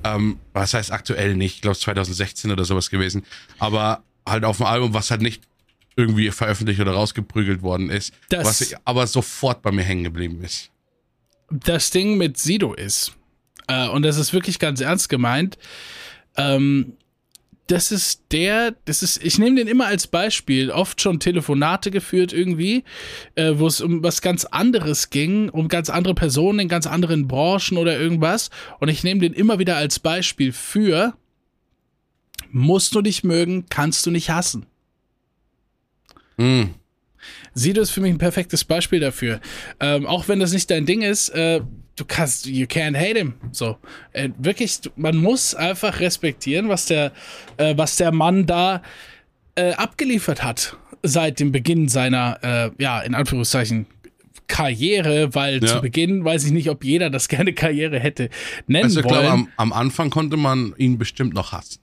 [0.05, 3.25] ähm, was heißt aktuell nicht, ich glaube 2016 oder sowas gewesen,
[3.59, 5.43] aber halt auf dem Album, was halt nicht
[6.01, 10.71] irgendwie veröffentlicht oder rausgeprügelt worden ist, Das- was aber sofort bei mir hängen geblieben ist.
[11.51, 13.13] das Ding mit Sido ist,
[13.69, 15.59] äh, und das ist wirklich ganz ernst gemeint,
[16.37, 16.93] ähm,
[17.67, 22.33] das ist der, das ist, ich nehme den immer als Beispiel, oft schon Telefonate geführt
[22.33, 22.83] irgendwie,
[23.37, 27.29] äh, wo es um was ganz anderes ging, um ganz andere Personen in ganz anderen
[27.29, 28.51] Branchen oder irgendwas.
[28.81, 31.15] Und ich nehme den immer wieder als Beispiel für,
[32.51, 34.67] musst du dich mögen, kannst du nicht hassen.
[36.41, 36.75] Mm.
[37.55, 39.41] Sido ist für mich ein perfektes Beispiel dafür.
[39.79, 41.61] Ähm, auch wenn das nicht dein Ding ist, äh,
[41.97, 43.35] du kannst, you can't hate him.
[43.53, 43.77] So,
[44.13, 47.13] äh, wirklich, man muss einfach respektieren, was der,
[47.59, 48.83] äh, was der Mann da
[49.57, 53.87] äh, abgeliefert hat seit dem Beginn seiner, äh, ja, in Anführungszeichen
[54.47, 55.67] Karriere, weil Ja.
[55.77, 58.31] zu Beginn weiß ich nicht, ob jeder das gerne Karriere hätte
[58.67, 59.15] nennen Also ich wollen.
[59.21, 61.81] glaube, am, am Anfang konnte man ihn bestimmt noch hassen.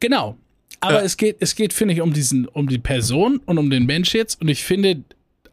[0.00, 0.36] Genau.
[0.82, 1.04] Aber Ja.
[1.04, 4.14] es geht, es geht, finde ich, um diesen, um die Person und um den Mensch
[4.14, 4.40] jetzt.
[4.40, 5.02] Und ich finde,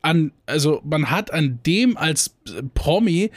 [0.02, 2.36] an, also man hat an dem als
[2.74, 3.32] Promi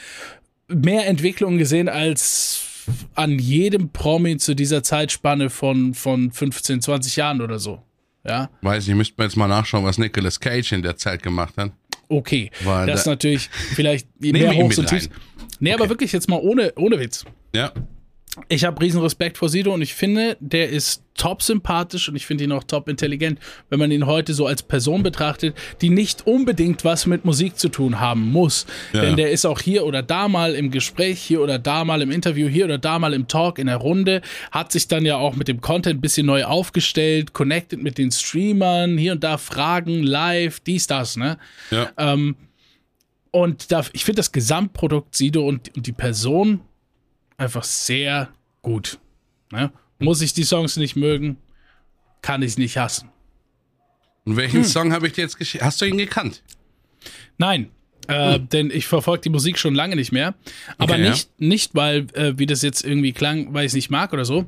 [0.68, 2.64] mehr Entwicklung gesehen als
[3.14, 7.82] an jedem Promi zu dieser Zeitspanne von, von 15, 20 Jahren oder so.
[8.26, 8.50] Ja.
[8.62, 11.72] Weiß ich, müsste man jetzt mal nachschauen, was Nicolas Cage in der Zeit gemacht hat.
[12.08, 12.50] Okay.
[12.64, 15.10] Weil das ist da- natürlich vielleicht mehr Hochs und Tiefs.
[15.60, 17.24] Nee, aber wirklich jetzt mal ohne, ohne Witz.
[17.54, 17.72] Ja.
[18.48, 22.24] Ich habe riesen Respekt vor Sido und ich finde, der ist top sympathisch und ich
[22.24, 26.26] finde ihn auch top intelligent, wenn man ihn heute so als Person betrachtet, die nicht
[26.26, 28.64] unbedingt was mit Musik zu tun haben muss.
[28.94, 29.02] Ja.
[29.02, 32.10] Denn der ist auch hier oder da mal im Gespräch, hier oder da mal im
[32.10, 35.36] Interview, hier oder da mal im Talk, in der Runde, hat sich dann ja auch
[35.36, 40.02] mit dem Content ein bisschen neu aufgestellt, connected mit den Streamern, hier und da Fragen,
[40.02, 41.36] live, dies, das, ne?
[41.70, 41.90] Ja.
[41.98, 42.36] Ähm,
[43.30, 46.60] und da, ich finde das Gesamtprodukt Sido und, und die Person
[47.36, 48.28] einfach sehr
[48.62, 48.98] gut.
[49.50, 49.72] Ne?
[49.98, 51.36] Muss ich die Songs nicht mögen,
[52.22, 53.08] kann ich nicht hassen.
[54.24, 55.64] Und welchen Song habe ich dir jetzt geschickt?
[55.64, 56.42] Hast du ihn gekannt?
[57.38, 57.70] Nein,
[58.08, 60.34] äh, denn ich verfolge die Musik schon lange nicht mehr.
[60.78, 61.10] Aber Okay, ja.
[61.10, 64.24] nicht, nicht, weil, äh, wie das jetzt irgendwie klang, weil ich es nicht mag oder
[64.24, 64.46] so.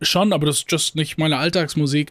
[0.00, 2.10] Schon, aber das ist just nicht meine Alltagsmusik.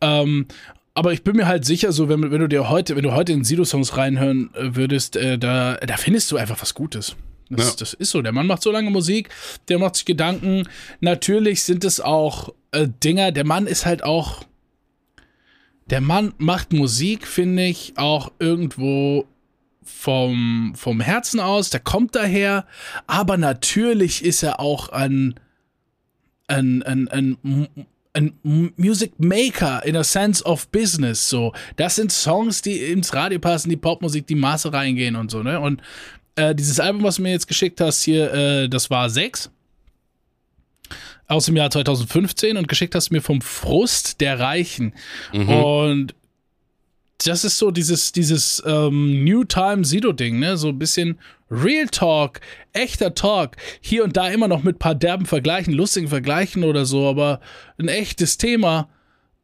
[0.00, 0.46] Ähm,
[0.94, 3.32] aber ich bin mir halt sicher, so wenn, wenn du dir heute, wenn du heute
[3.32, 7.16] in Sido-Songs reinhören äh, würdest, äh, da, da findest du einfach was Gutes.
[7.48, 7.74] Das, Ja.
[7.78, 8.22] das ist so.
[8.22, 9.28] Der Mann macht so lange Musik,
[9.68, 10.68] der macht sich Gedanken.
[11.00, 13.32] Natürlich sind es auch äh, Dinger.
[13.32, 14.42] Der Mann ist halt auch.
[15.88, 19.26] Der Mann macht Musik, finde ich, auch irgendwo
[19.84, 21.70] vom, vom Herzen aus.
[21.70, 22.66] Der kommt daher.
[23.06, 25.38] Aber natürlich ist er auch ein,
[26.48, 27.68] ein, ein, ein,
[28.14, 28.32] ein
[28.76, 31.28] Music Maker in a sense of business.
[31.28, 35.42] So, das sind Songs, die ins Radio passen, die Popmusik, die Maße reingehen und so,
[35.44, 35.60] ne?
[35.60, 35.82] Und
[36.36, 39.50] äh, dieses Album, was du mir jetzt geschickt hast, hier, äh, das war sechs.
[41.28, 44.94] Aus dem Jahr 2015 und geschickt hast du mir vom Frust der Reichen.
[45.60, 46.14] Und
[47.24, 50.56] das ist so dieses, dieses ähm, New Time Sido-Ding, ne?
[50.56, 51.18] So ein bisschen
[51.50, 52.40] Real Talk,
[52.72, 53.56] echter Talk.
[53.80, 57.40] Hier und da immer noch mit paar derben Vergleichen, lustigen Vergleichen oder so, aber
[57.78, 58.88] ein echtes Thema.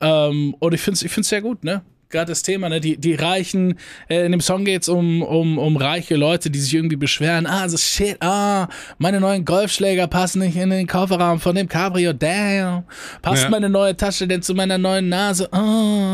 [0.00, 1.82] Ähm, und ich finde es ich find's sehr gut, ne?
[2.12, 2.80] Gerade das Thema, ne?
[2.80, 6.60] Die, die Reichen, äh, in dem Song geht es um, um, um reiche Leute, die
[6.60, 7.46] sich irgendwie beschweren.
[7.46, 12.12] Ah, so shit, ah, meine neuen Golfschläger passen nicht in den Kofferraum von dem Cabrio,
[12.12, 12.84] damn.
[13.22, 13.50] Passt Ja.
[13.50, 15.48] meine neue Tasche denn zu meiner neuen Nase?
[15.52, 15.58] Oh,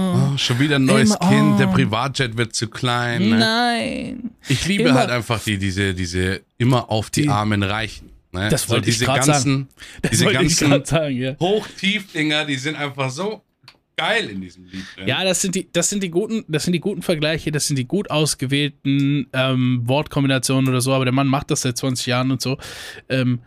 [0.08, 1.58] Oh, schon wieder ein neues Immer- Kind, oh.
[1.58, 3.28] der Privatjet wird zu klein.
[3.30, 3.36] Ne?
[3.38, 4.30] nein.
[4.48, 8.10] Ich liebe Immer- halt einfach die, diese, diese immer auf die, Die- armen Reichen.
[8.32, 8.48] Ne?
[8.50, 9.68] Das wollte ich diese grad ganzen,
[10.10, 11.34] diese ganzen sagen, ja.
[11.40, 13.42] Hochtiefdinger, die sind einfach so
[13.98, 14.84] geil in diesem Lied.
[14.96, 15.08] drin.
[15.08, 17.76] Ja, das sind die, das sind die guten, das sind die guten Vergleiche, das sind
[17.76, 22.30] die gut ausgewählten ähm, Wortkombinationen oder so, aber der Mann macht das seit 20 Jahren
[22.30, 22.56] und so.
[23.08, 23.40] Ähm,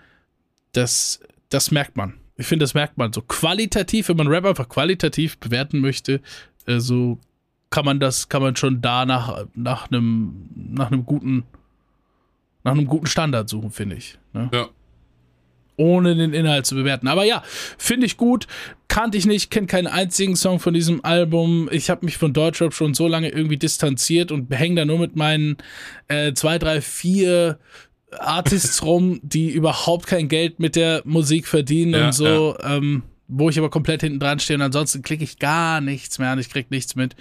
[0.73, 2.15] das, das merkt man.
[2.37, 6.21] Ich finde, das merkt man so qualitativ, wenn man Rap einfach qualitativ bewerten möchte,
[6.65, 7.17] äh, so
[7.69, 11.45] kann man das, kann man schon da nach, nach einem, nach einem guten,
[12.63, 14.19] nach einem guten Standard suchen, finde ich.
[14.33, 14.49] Ne?
[14.53, 14.69] Ja.
[15.81, 17.07] Ohne den Inhalt zu bewerten.
[17.07, 17.43] Aber ja,
[17.77, 18.47] finde ich gut.
[18.87, 21.69] Kannte ich nicht, kenne keinen einzigen Song von diesem Album.
[21.71, 25.15] Ich habe mich von Deutschrap schon so lange irgendwie distanziert und hänge da nur mit
[25.15, 25.57] meinen
[26.07, 27.57] äh, zwei, drei, vier
[28.19, 32.55] Artists rum, die überhaupt kein Geld mit der Musik verdienen Ja, und so.
[32.63, 36.31] Ähm, wo ich aber komplett hinten dran stehe und ansonsten klicke ich gar nichts mehr
[36.31, 37.15] an, ich krieg nichts mit.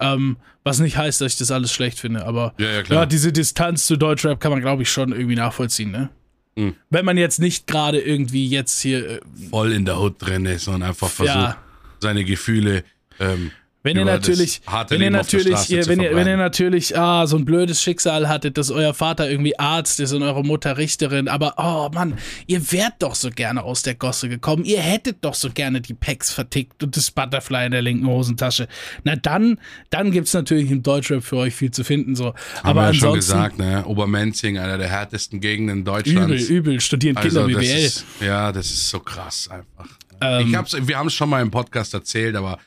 [0.00, 3.06] Ähm, was nicht heißt, dass ich das alles schlecht finde, aber Ja, ja, klar.
[3.06, 6.08] diese Distanz zu Deutschrap kann man, glaube ich, schon irgendwie nachvollziehen, ne?
[6.54, 6.74] Mhm.
[6.90, 10.68] Wenn man jetzt nicht gerade irgendwie jetzt hier, äh, Voll in der Hut drin ist
[10.68, 11.56] und einfach versucht, Ja.
[12.00, 12.84] seine Gefühle
[13.20, 13.50] ähm,
[13.82, 17.44] wenn ihr natürlich, wenn ihr natürlich, ihr, wenn ihr, wenn ihr natürlich, ah, so ein
[17.44, 21.90] blödes Schicksal hattet, dass euer Vater irgendwie Arzt ist und eure Mutter Richterin, aber oh
[21.92, 25.80] Mann, ihr wärt doch so gerne aus der Gosse gekommen, ihr hättet doch so gerne
[25.80, 28.68] die Packs vertickt und das Butterfly in der linken Hosentasche.
[29.04, 29.58] Na dann,
[29.90, 32.26] dann gibt's natürlich im Deutschrap für euch viel zu finden, so.
[32.26, 33.84] Haben aber wir ja schon gesagt, ne?
[33.84, 36.48] Obermenzing, einer der härtesten Gegenden übel, Deutschlands.
[36.48, 37.84] übel, studieren Kinder Also, BWL.
[37.84, 39.88] ist, ja, das ist so krass einfach.
[40.20, 42.58] Ähm, ich hab's, wir haben es schon mal im Podcast erzählt, aber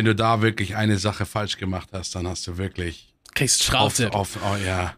[0.00, 3.92] wenn du da wirklich eine Sache falsch gemacht hast, dann hast du wirklich Kriegst auf,
[3.92, 4.14] Strafe.
[4.14, 4.94] auf oh, ja,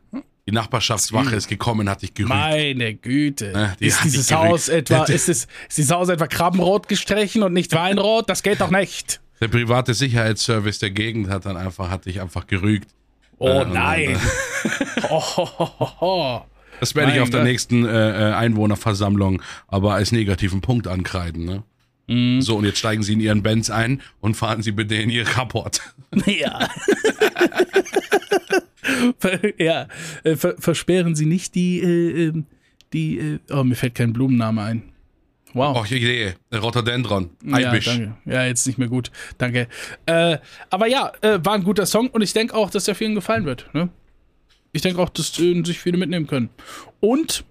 [0.46, 2.28] die Nachbarschaftswache ist gekommen, hat dich gerügt.
[2.32, 3.50] Meine Güte.
[3.50, 4.36] Ne, die ist dieses dich.
[4.36, 8.30] Haus etwa, ist, es, ist dieses Haus etwa Krabbenrot gestrichen und nicht Weinrot?
[8.30, 9.20] Das geht doch nicht.
[9.40, 12.94] Der private Sicherheitsservice der Gegend hat dann einfach, hat dich einfach gerügt.
[13.38, 14.20] Oh Äh, nein.
[15.10, 16.46] oh, ho, ho, ho, ho.
[16.78, 21.44] Das werde ich auf der nächsten äh, äh, Einwohnerversammlung aber als negativen Punkt ankreiden.
[21.44, 21.64] Ne?
[22.12, 22.42] Mhm.
[22.42, 25.26] So, und jetzt steigen Sie in Ihren Benz ein und fahren Sie bitte in Ihr
[25.26, 25.80] Rapport.
[26.26, 26.68] Ja.
[29.56, 29.88] Ja.
[30.24, 32.46] Äh, ver versperren Sie nicht die, äh, ähm,
[32.92, 34.82] die, äh, oh, mir fällt kein Blumenname ein.
[35.54, 35.76] Wow.
[35.76, 36.34] Och, Idee.
[36.52, 37.30] Rotodendron.
[37.44, 37.84] Ja, Eibisch.
[37.86, 38.14] danke.
[38.24, 39.10] Ja, jetzt nicht mehr gut.
[39.38, 39.68] Danke.
[40.06, 40.38] Äh,
[40.70, 43.44] aber ja, äh, war ein guter Song und ich denke auch, dass der vielen gefallen
[43.44, 43.72] wird.
[43.74, 43.88] Ne?
[44.72, 46.48] Ich denke auch, dass äh, sich viele mitnehmen können.
[47.00, 47.44] Und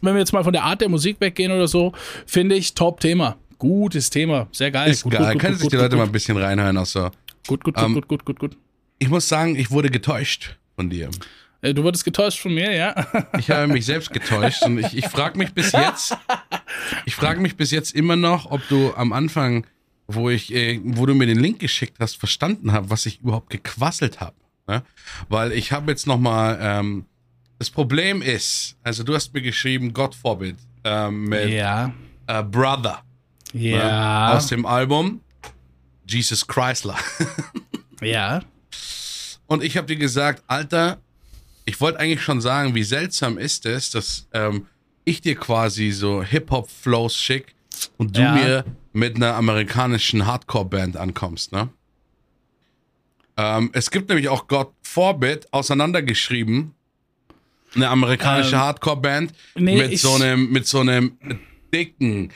[0.00, 1.92] wenn wir jetzt mal von der Art der Musik weggehen oder so,
[2.26, 3.36] finde ich Top-Thema.
[3.62, 4.90] Gutes Thema, sehr geil.
[4.90, 5.34] Ist gut, geil.
[5.34, 6.76] gut, Können gut, sich die Leute mal ein bisschen reinhören.
[6.76, 7.10] Also,
[7.46, 8.56] Gut, gut, gut, Ähm, gut, gut, gut, gut.
[8.98, 11.10] ich muss sagen, ich wurde getäuscht von dir.
[11.60, 12.92] Äh, Du wurdest getäuscht von mir, ja?
[13.38, 16.16] Ich habe mich selbst getäuscht und ich, ich frage mich bis jetzt,
[17.06, 19.64] ich frage mich bis jetzt immer noch, ob du am Anfang,
[20.08, 23.50] wo ich, äh, wo du mir den Link geschickt hast, verstanden hast, was ich überhaupt
[23.50, 24.34] gequasselt habe.
[24.66, 24.82] Ne?
[25.28, 27.04] Weil ich habe jetzt noch mal, ähm,
[27.60, 31.92] das Problem ist, also du hast mir geschrieben, Gott Vorbild ähm, mit Ja.
[32.26, 33.04] äh, Brother
[33.52, 33.70] ne?
[33.70, 34.34] Ja.
[34.36, 35.20] aus dem Album
[36.06, 36.96] Jesus Chrysler.
[38.00, 38.42] Ja.
[39.46, 40.98] Und ich habe dir gesagt, Alter,
[41.64, 44.66] ich wollte eigentlich schon sagen, wie seltsam ist es, dass ähm,
[45.04, 47.54] ich dir quasi so Hip-Hop-Flows schick
[47.98, 48.32] und du Ja.
[48.34, 51.68] mir mit einer amerikanischen Hardcore-Band ankommst, ne?
[53.36, 56.74] Ähm, es gibt nämlich auch God Forbid auseinandergeschrieben,
[57.74, 61.16] eine amerikanische Ähm, Hardcore-Band nee, mit so einem mit so einem
[61.72, 62.30] dicken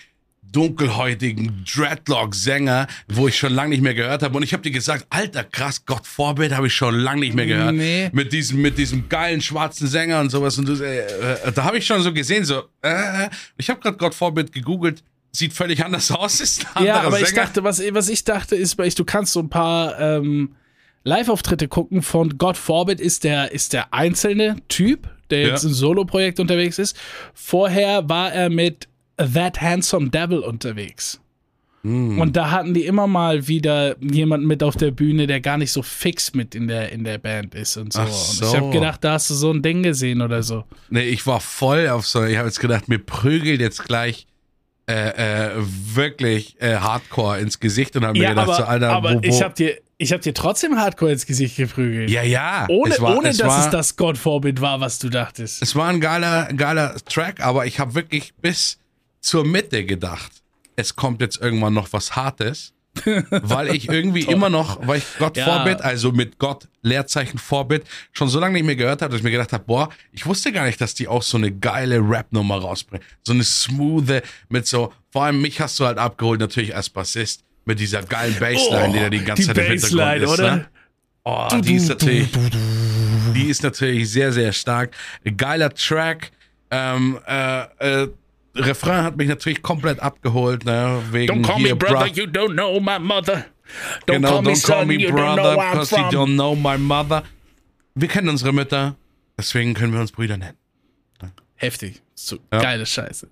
[0.53, 4.37] dunkelhäutigen Dreadlock-Sänger, wo ich schon lange nicht mehr gehört habe.
[4.37, 7.47] Und ich habe dir gesagt, alter krass, Gott Vorbild habe ich schon lange nicht mehr
[7.47, 7.75] gehört.
[7.75, 8.11] Nee.
[8.13, 10.59] Mit diesem, mit diesem geilen schwarzen Sänger und sowas.
[10.59, 13.97] Und du, äh, äh, da habe ich schon so gesehen, so, äh, ich habe gerade
[13.97, 17.43] Gott Vorbild gegoogelt, sieht völlig anders aus, ist ein Ja, aber ich Sänger.
[17.45, 20.55] dachte, was, was ich dachte, ist, weil ich, du kannst so ein paar ähm,
[21.05, 25.49] Live-Auftritte gucken von God Forbid ist der, ist der einzelne Typ, der Ja.
[25.49, 26.97] jetzt im Solo-Projekt unterwegs ist.
[27.35, 31.21] Vorher war er mit That Handsome Devil unterwegs.
[31.83, 32.19] Hm.
[32.21, 35.71] Und da hatten die immer mal wieder jemanden mit auf der Bühne, der gar nicht
[35.71, 38.01] so fix mit in der, in der Band ist und so.
[38.01, 38.47] Ach Und so.
[38.47, 40.65] ich habe gedacht, da hast du so ein Ding gesehen oder so.
[40.91, 44.27] Nee, ich war voll auf so, ich habe jetzt gedacht, mir prügelt jetzt gleich
[44.89, 48.91] äh, äh, wirklich äh, Hardcore ins Gesicht und habe mir Ja, gedacht, aber, so, Alter,
[48.91, 52.11] aber wo, wo, ich habe dir, ich hab dir trotzdem Hardcore ins Gesicht geprügelt.
[52.11, 55.63] ja, ja, Ohne, war, ohne es dass war, es das Gottvorbild war, was du dachtest.
[55.63, 58.79] Es war ein geiler, geiler Track, aber ich habe wirklich bis
[59.27, 60.31] zur Mitte gedacht,
[60.77, 62.73] es kommt jetzt irgendwann noch was Hartes,
[63.31, 65.45] weil ich irgendwie immer noch, weil ich Gott Ja.
[65.45, 69.25] Vorbild, also mit Gott Leerzeichen Vorbild, schon so lange nicht mehr gehört habe, dass ich
[69.25, 72.59] mir gedacht habe, boah, ich wusste gar nicht, dass die auch so eine geile Rap-Nummer
[72.59, 73.05] rausbringen.
[73.25, 77.43] So eine smooth, mit so, vor allem mich hast du halt abgeholt, natürlich als Bassist,
[77.65, 80.31] mit dieser geilen Bassline, die da die ganze die Zeit im Hintergrund ist.
[80.31, 80.57] oder?
[80.57, 80.67] Ne?
[81.25, 82.29] Oh, die ist natürlich,
[83.35, 84.95] die ist natürlich sehr, sehr stark.
[85.37, 86.31] Geiler Track.
[86.71, 88.09] Ähm, äh, äh,
[88.57, 91.03] Refrain hat mich natürlich komplett abgeholt, ne?
[91.11, 93.47] Wegen Don't call me brother, Bro- you don't know my mother.
[94.07, 97.23] Don't Genau, call me don't call son, me brother, because you don't know my mother.
[97.95, 98.97] Wir kennen unsere Mütter,
[99.39, 100.57] deswegen können wir uns Brüder nennen.
[101.57, 102.03] Heftig.
[102.15, 102.61] So Ja.
[102.61, 103.29] geile Scheiße.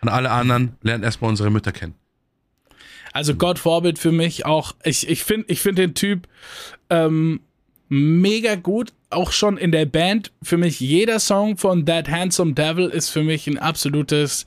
[0.00, 1.94] Und alle anderen lernen erstmal unsere Mütter kennen.
[3.12, 4.74] Also Gott Vorbild für mich auch.
[4.84, 6.28] Ich, ich finde ich find den Typ
[6.88, 7.40] ähm,
[7.92, 8.92] mega gut.
[9.10, 10.32] Auch schon in der Band.
[10.42, 14.46] Für mich jeder Song von That Handsome Devil ist für mich ein absolutes,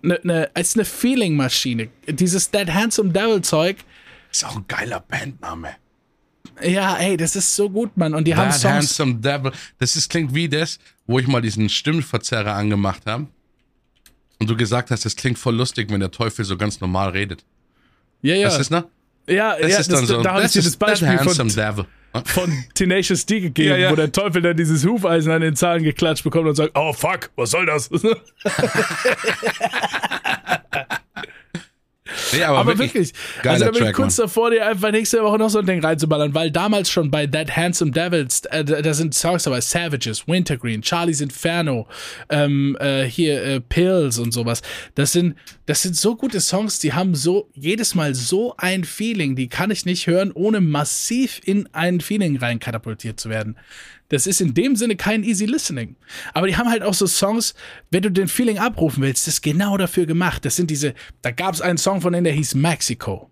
[0.00, 1.88] ne, ne, ist eine Feeling-Maschine.
[2.08, 3.76] Dieses That Handsome Devil Zeug,
[4.32, 5.76] Ist auch ein geiler Bandname.
[6.62, 8.14] ja, ey, das ist so gut, Mann.
[8.14, 8.74] Und die haben That Songs.
[8.74, 9.52] Handsome Devil.
[9.78, 13.26] Das ist, klingt wie das, wo ich mal diesen Stimmverzerrer angemacht habe.
[14.38, 17.44] Und du gesagt hast, das klingt voll lustig, wenn der Teufel so ganz normal redet.
[18.22, 18.48] Ja, ja.
[18.48, 18.86] Das ist, ne?
[19.28, 20.22] Ja, Das ja, ist dann so.
[20.22, 21.84] da habe ich das dir das Beispiel von, devil.
[22.26, 23.90] von Tenacious D gegeben, Ja, ja.
[23.90, 27.30] wo der Teufel dann dieses Hufeisen an den Zahlen geklatscht bekommt und sagt, oh fuck,
[27.36, 27.90] was soll das?
[32.36, 35.38] Nee, aber, Aber wirklich, wirklich, also da bin ich kurz davor, dir einfach nächste Woche
[35.38, 39.14] noch so ein Ding reinzuballern, weil damals schon bei That Handsome Devils, äh, da sind
[39.14, 41.86] Songs dabei, Savages, Wintergreen, Charlie's Inferno,
[42.28, 44.62] ähm, äh, hier äh, Pills und sowas.
[44.94, 49.36] Das sind, das sind so gute Songs, die haben so jedes Mal so ein Feeling,
[49.36, 53.56] die kann ich nicht hören, ohne massiv in ein Feeling rein katapultiert zu werden.
[54.08, 55.96] Das ist in dem Sinne kein easy listening.
[56.34, 57.54] Aber die haben halt auch so Songs,
[57.90, 60.44] wenn du den Feeling abrufen willst, das ist genau dafür gemacht.
[60.44, 63.30] Das sind diese, da gab es einen Song von denen, der hieß Mexico.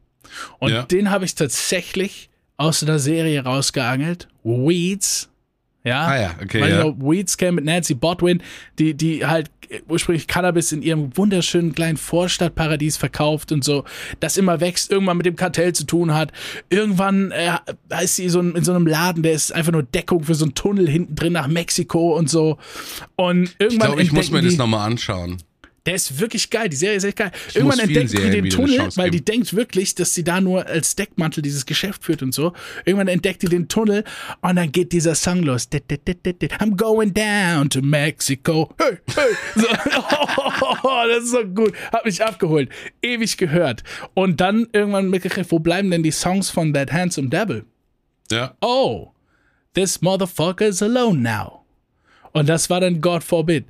[0.58, 0.82] Und Ja.
[0.82, 4.28] den habe ich tatsächlich aus einer Serie rausgeangelt.
[4.42, 5.28] Weeds.
[5.84, 6.06] Ja.
[6.06, 6.86] Ah ja, okay, Weil ja.
[6.88, 8.42] ich Weeds kennen mit Nancy Bodwin,
[8.78, 9.50] die, die halt
[9.88, 13.84] ursprünglich Cannabis in ihrem wunderschönen kleinen Vorstadtparadies verkauft und so,
[14.20, 16.32] das immer wächst, irgendwann mit dem Kartell zu tun hat.
[16.70, 17.52] Irgendwann äh,
[18.02, 20.44] ist sie so in, in so einem Laden, der ist einfach nur Deckung für so
[20.44, 22.56] einen Tunnel hinten drin nach Mexiko und so.
[23.16, 25.42] Und Ich irgendwann glaube, ich muss mir entdecken das die- nochmal anschauen.
[25.86, 26.68] Der ist wirklich geil.
[26.68, 27.30] Die Serie ist echt geil.
[27.32, 30.24] muss Irgendwann entdeckt sie Serien den wieder eine Tunnel, weil die denkt wirklich, dass sie
[30.24, 32.52] da nur als Deckmantel dieses Geschäft führt und so.
[32.84, 34.04] Irgendwann entdeckt die den Tunnel
[34.40, 35.68] und dann geht dieser Song los.
[35.70, 38.74] I'm going down to Mexico.
[38.78, 39.34] Hey, hey.
[39.56, 39.66] So.
[40.82, 41.74] Oh, das ist so gut.
[41.92, 42.70] Hab mich abgeholt.
[43.02, 43.84] Ewig gehört.
[44.14, 47.64] Und dann irgendwann mitgekriegt, wo bleiben denn die Songs von That Handsome Devil?
[48.30, 48.56] Ja.
[48.60, 49.12] oh,
[49.74, 51.64] this motherfucker is alone now.
[52.32, 53.66] Und das war dann God forbid.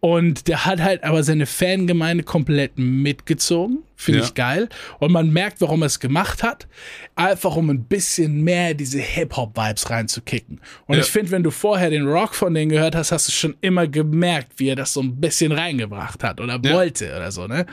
[0.00, 3.78] Und der hat halt aber seine Fangemeinde komplett mitgezogen.
[3.96, 4.24] Finde Ja.
[4.26, 4.68] ich geil.
[5.00, 6.68] Und man merkt, warum er es gemacht hat.
[7.16, 10.60] Einfach um ein bisschen mehr diese Hip-Hop-Vibes reinzukicken.
[10.86, 11.00] Und Ja.
[11.02, 13.88] ich finde, wenn du vorher den Rock von denen gehört hast, hast du schon immer
[13.88, 16.72] gemerkt, wie er das so ein bisschen reingebracht hat oder Ja.
[16.74, 17.66] wollte oder so, ne?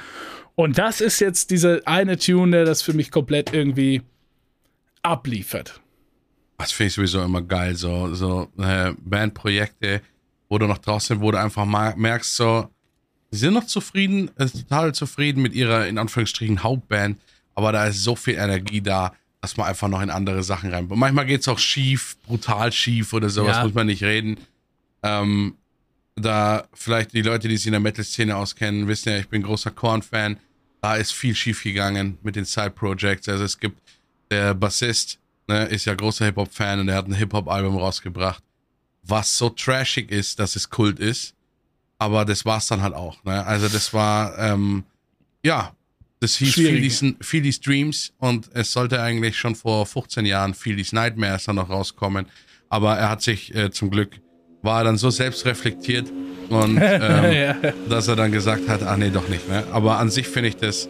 [0.55, 4.01] Und das ist jetzt diese eine Tune, der das für mich komplett irgendwie
[5.03, 5.79] abliefert.
[6.57, 10.01] Das finde ich sowieso immer geil, so, so äh, Bandprojekte,
[10.49, 12.69] wo du noch draußen, wo du einfach merkst, so,
[13.31, 17.19] sie sind noch zufrieden, äh, total zufrieden mit ihrer, in Anführungsstrichen, Hauptband,
[17.55, 20.87] aber da ist so viel Energie da, dass man einfach noch in andere Sachen rein.
[20.87, 23.63] Und manchmal geht es auch schief, brutal schief oder sowas, Ja.
[23.63, 24.37] muss man nicht reden.
[25.03, 25.55] Ähm,
[26.15, 29.71] da vielleicht die Leute, die sich in der Metal-Szene auskennen, wissen ja, ich bin großer
[29.71, 30.37] Korn-Fan.
[30.81, 33.27] Da ist viel schief gegangen mit den Side-Projects.
[33.29, 33.77] Also es gibt
[34.31, 38.41] der Bassist, ne, ist ja großer Hip-Hop-Fan und er hat ein Hip-Hop-Album rausgebracht,
[39.07, 41.33] was so trashig ist, dass es Kult ist.
[41.97, 43.23] Aber das war's dann halt auch.
[43.23, 43.45] Ne?
[43.45, 44.83] Also das war, ähm,
[45.43, 45.73] ja,
[46.19, 46.53] das hieß.
[46.53, 51.69] Feelies, Feelies Dreams und es sollte eigentlich schon vor 15 Jahren Feelies Nightmares dann noch
[51.69, 52.25] rauskommen.
[52.67, 54.19] Aber er hat sich äh, zum Glück,
[54.61, 56.11] war er dann so selbstreflektiert
[56.49, 57.73] und ähm, ja.
[57.87, 59.47] dass er dann gesagt hat, ach nee, doch nicht.
[59.47, 59.65] Ne?
[59.71, 60.89] Aber an sich finde ich das,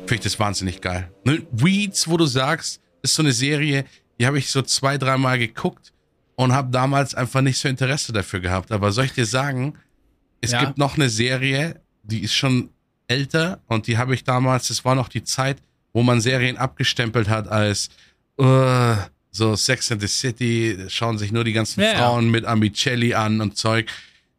[0.00, 1.10] finde ich das wahnsinnig geil.
[1.24, 1.42] Ne?
[1.50, 3.86] Weeds, wo du sagst, ist so eine Serie,
[4.20, 5.93] die habe ich so zwei, dreimal geguckt
[6.36, 8.72] und habe damals einfach nicht so Interesse dafür gehabt.
[8.72, 9.74] Aber soll ich dir sagen,
[10.40, 10.64] es Ja.
[10.64, 12.70] gibt noch eine Serie, die ist schon
[13.08, 15.58] älter und die habe ich damals, das war noch die Zeit,
[15.92, 17.88] wo man Serien abgestempelt hat als
[18.40, 18.94] uh,
[19.30, 21.98] so Sex and the City, schauen sich nur die ganzen Ja, ja.
[21.98, 23.90] Frauen mit Amicelli an und Zeug.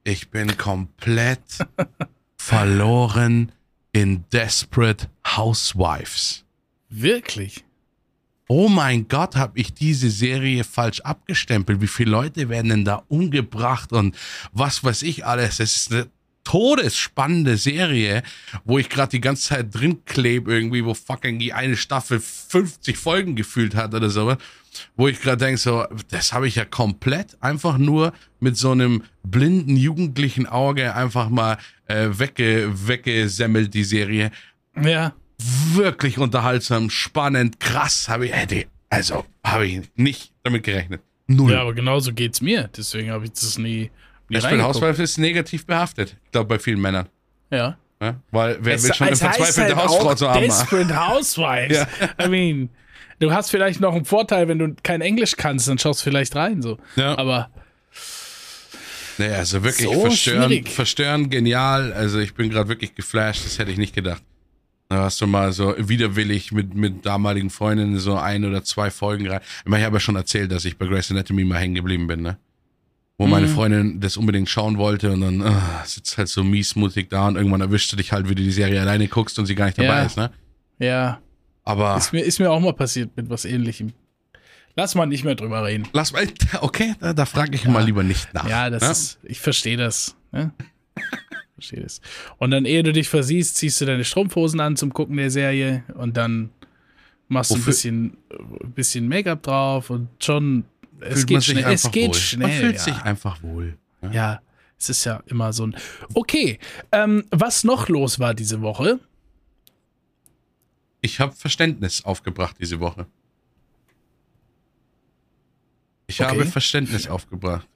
[0.04, 1.40] Ich bin komplett
[2.38, 3.52] verloren
[3.92, 6.44] in Desperate Housewives.
[6.90, 7.65] Wirklich.
[8.48, 11.82] Oh mein Gott, habe ich diese Serie falsch abgestempelt.
[11.82, 14.16] Wie viele Leute werden denn da umgebracht und
[14.52, 15.60] was weiß ich alles.
[15.60, 16.08] Es ist eine
[16.44, 18.24] todesspannende Serie,
[18.64, 22.98] wo ich gerade die ganze Zeit drin klebe irgendwie, wo fucking die eine Staffel 50
[22.98, 24.38] Folgen gefühlt hat oder so.
[24.96, 29.04] Wo ich gerade denke, so, das habe ich ja komplett einfach nur mit so einem
[29.24, 34.32] blinden jugendlichen Auge einfach mal äh, wegge weggesemmelt, die Serie
[34.80, 35.14] Ja.
[35.38, 38.08] Wirklich unterhaltsam, spannend, krass.
[38.10, 41.02] Habe ich, hätte, also habe ich nicht damit gerechnet.
[41.28, 41.52] Null.
[41.54, 42.70] Ja, aber genauso geht's mir.
[42.78, 43.90] Deswegen habe ich das nie,
[44.30, 44.64] nie Desperate.
[44.64, 46.16] Housewife ist negativ behaftet.
[46.26, 47.08] Ich glaube, bei vielen Männern.
[47.52, 47.78] Ja.
[48.02, 48.16] Ja?
[48.32, 50.42] Weil wer Es- will schon eine es verzweifelte halt Hausfrau zu haben?
[50.42, 51.88] Desperate Housewives.
[52.24, 52.70] I mean,
[53.20, 56.36] du hast vielleicht noch einen Vorteil, wenn du kein Englisch kannst, dann schaust du vielleicht
[56.36, 56.78] rein so.
[56.96, 57.18] Ja.
[57.18, 57.50] Aber
[59.18, 60.70] Nee, also wirklich So verstörend, schwierig.
[60.70, 61.94] verstörend, genial.
[61.94, 64.22] Also ich bin gerade wirklich geflasht, das hätte ich nicht gedacht.
[64.96, 69.28] Da hast du mal so widerwillig mit, mit damaligen Freundinnen so ein oder zwei Folgen
[69.28, 69.42] rein.
[69.66, 72.08] Ich meine, ich habe ja schon erzählt, dass ich bei Grey's Anatomy mal hängen geblieben
[72.08, 72.38] bin, ne?
[73.18, 73.52] Wo meine Mhm.
[73.52, 77.60] Freundin das unbedingt schauen wollte und dann ah, sitzt halt so miesmutig da und irgendwann
[77.60, 80.00] erwischst du dich halt, wie du die Serie alleine guckst und sie gar nicht dabei
[80.00, 80.04] Ja.
[80.04, 80.32] ist, ne?
[80.80, 81.20] ja,
[81.64, 83.92] Aber ist mir, ist mir auch mal passiert mit was ähnlichem.
[84.78, 85.88] Lass mal nicht mehr drüber reden.
[85.92, 86.26] lass mal,
[86.62, 88.48] okay, da, da frage ich mal lieber nicht nach.
[88.48, 88.92] Ja, das ne?
[88.92, 90.16] ist, ich verstehe das.
[90.32, 90.52] Ne?
[91.58, 92.02] Das.
[92.38, 95.84] Und dann, ehe du dich versiehst, ziehst du deine Strumpfhosen an zum Gucken der Serie
[95.96, 96.50] und dann
[97.28, 100.66] machst du ein Wofür- bisschen, äh, bisschen Make-up drauf und schon,
[101.00, 101.66] es Fühlt geht schnell.
[101.74, 102.14] Es geht wohl.
[102.16, 102.48] schnell.
[102.48, 102.82] Man fühlt ja.
[102.82, 103.78] sich einfach wohl.
[104.02, 104.12] ne?
[104.14, 104.42] Ja,
[104.78, 105.76] es ist ja immer so ein.
[106.14, 106.60] Okay,
[106.92, 109.00] ähm, was noch los war diese Woche?
[111.02, 113.06] Ich habe Verständnis aufgebracht diese Woche.
[116.08, 116.30] Ich Okay.
[116.30, 117.68] habe Verständnis aufgebracht.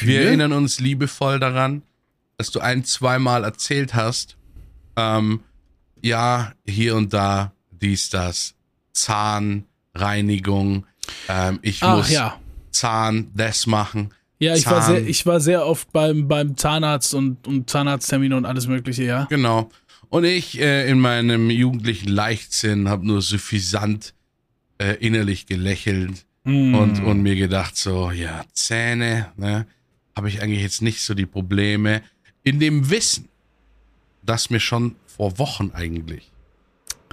[0.00, 1.82] Wir erinnern uns liebevoll daran,
[2.36, 4.36] dass du ein, zweimal erzählt hast,
[4.96, 5.40] ähm,
[6.02, 8.54] ja, hier und da, dies, das,
[8.92, 10.86] Zahnreinigung,
[11.28, 12.38] ähm, ich Ach muss ja.
[12.70, 14.12] Zahn, das machen.
[14.38, 18.44] Ja, ich war, sehr, ich war sehr oft beim, beim Zahnarzt und, und Zahnarzttermine und
[18.44, 19.24] alles Mögliche, ja.
[19.30, 19.70] Genau.
[20.10, 24.14] Und ich äh, in meinem jugendlichen Leichtsinn habe nur suffisant
[24.78, 26.74] äh, innerlich gelächelt Mm.
[26.74, 29.66] und, und mir gedacht, so, ja, Zähne, ne,
[30.14, 32.02] habe ich eigentlich jetzt nicht so die Probleme.
[32.44, 33.28] In dem Wissen,
[34.22, 36.30] dass mir schon vor Wochen eigentlich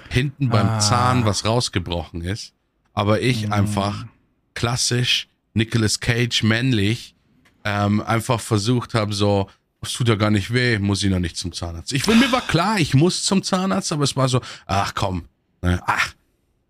[0.10, 0.80] hinten beim Ah.
[0.80, 2.54] Zahn was rausgebrochen ist,
[2.94, 4.06] aber ich einfach
[4.54, 7.16] klassisch Nicolas Cage männlich
[7.64, 9.50] ähm, einfach versucht habe, so,
[9.82, 11.94] es tut ja gar nicht weh, muss ich noch nicht zum Zahnarzt.
[11.94, 15.26] Ich, mir war klar, ich muss zum Zahnarzt, aber es war so, ach komm,
[15.62, 16.14] ne, ach,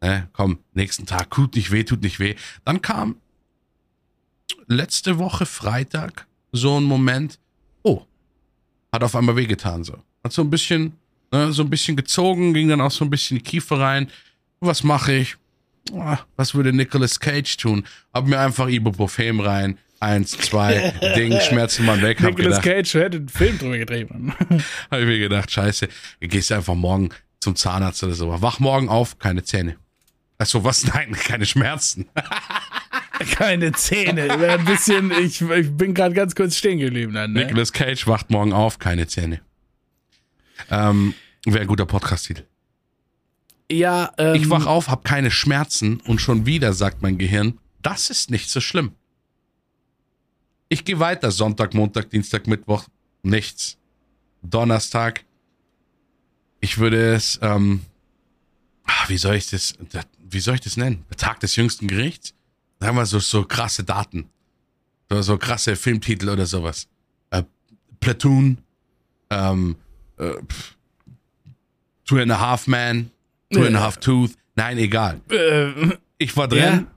[0.01, 2.35] ne, komm, nächsten Tag, tut nicht weh, tut nicht weh.
[2.63, 3.15] Dann kam
[4.67, 7.39] letzte Woche Freitag so ein Moment,
[8.91, 9.97] hat auf einmal wehgetan so.
[10.23, 10.93] Hat so ein bisschen,
[11.31, 14.09] ne, so ein bisschen gezogen, ging dann auch so ein bisschen in die Kiefer rein.
[14.59, 15.37] Was mache ich?
[15.93, 17.85] Ah, Was würde Nicolas Cage tun?
[18.13, 22.19] Hab mir einfach Ibuprofen rein, eins, zwei, Ding, Schmerzenmann weg.
[22.21, 24.35] Hab Nicolas gedacht, Cage hätte einen Film drüber gedreht, Mann.
[24.91, 25.87] hab ich mir gedacht, scheiße,
[26.19, 28.41] du gehst einfach morgen zum Zahnarzt oder so.
[28.41, 29.77] Wach morgen auf, keine Zähne.
[30.37, 30.85] Achso, was?
[30.93, 32.07] Nein, keine Schmerzen.
[33.25, 34.31] Keine Zähne.
[34.31, 37.45] Ein bisschen, ich, ich bin gerade ganz kurz stehen geblieben dann, ne?
[37.45, 39.41] Nicolas Cage wacht morgen auf, keine Zähne.
[40.69, 41.13] Ähm,
[41.45, 42.43] Wäre ein guter Podcast-Titel.
[43.71, 48.09] Ja, ähm, Ich wach auf, hab keine Schmerzen und schon wieder sagt mein Gehirn, das
[48.09, 48.91] ist nicht so schlimm.
[50.69, 52.85] Ich gehe weiter, Sonntag, Montag, Dienstag, Mittwoch,
[53.23, 53.77] nichts.
[54.43, 55.23] Donnerstag,
[56.59, 57.81] ich würde es, ähm,
[58.85, 59.75] ah, wie soll ich das,
[60.19, 61.05] wie soll ich das nennen?
[61.17, 62.33] Tag des jüngsten Gerichts?
[62.81, 64.27] Sagen wir so, so krasse Daten.
[65.09, 66.87] So, so krasse Filmtitel oder sowas.
[67.29, 67.43] Äh,
[67.99, 68.57] Platoon,
[69.29, 69.75] ähm,
[70.17, 70.33] äh,
[72.05, 73.11] Two and a Half Man,
[73.53, 74.31] Two and a Half Tooth.
[74.55, 75.21] Nein, egal.
[75.29, 76.87] äh, Ich war drin, Ja.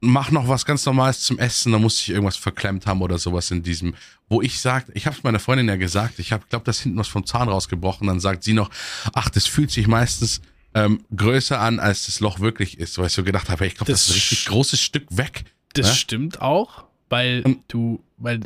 [0.00, 3.50] mach noch was ganz Normales zum Essen, da musste ich irgendwas verklemmt haben oder sowas
[3.50, 3.94] in diesem,
[4.28, 6.98] wo ich sagte, ich habe es meiner Freundin ja gesagt, ich habe, glaube, das hinten
[6.98, 8.70] was vom Zahn rausgebrochen, dann sagt sie noch,
[9.14, 10.40] ach, das fühlt sich meistens
[10.76, 13.90] ähm, größer an, als das Loch wirklich ist, weil ich so gedacht habe, ich glaube,
[13.90, 15.44] das, Das ist ein richtig großes Stück weg.
[15.74, 15.94] das Ne?
[15.94, 18.40] stimmt auch, weil Und- du, weil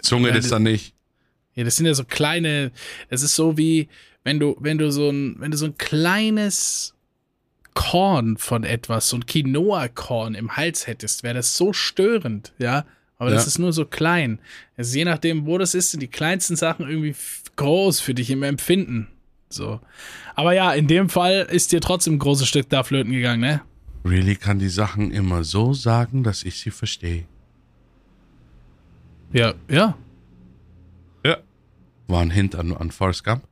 [0.00, 0.94] Zunge das dann nicht.
[1.54, 2.72] Ja, das sind ja so kleine,
[3.10, 3.88] das ist so wie,
[4.24, 6.94] wenn du, wenn du so ein, wenn du so ein kleines
[7.74, 12.84] Korn von etwas, so ein Quinoa-Korn im Hals hättest, wäre das so störend, ja.
[13.18, 13.48] Aber das Ja.
[13.48, 14.40] ist nur so klein.
[14.76, 17.14] Also je nachdem, wo das ist, sind die kleinsten Sachen irgendwie
[17.56, 19.08] groß für dich im Empfinden.
[19.52, 19.80] So.
[20.34, 23.60] Aber ja, in dem Fall ist dir trotzdem ein großes Stück da flöten gegangen, ne?
[24.04, 27.24] Really kann die Sachen immer so sagen, dass ich sie verstehe.
[29.32, 29.96] Ja, ja.
[31.24, 31.36] Ja.
[32.08, 33.44] War ein Hint an, an Forrest Gump.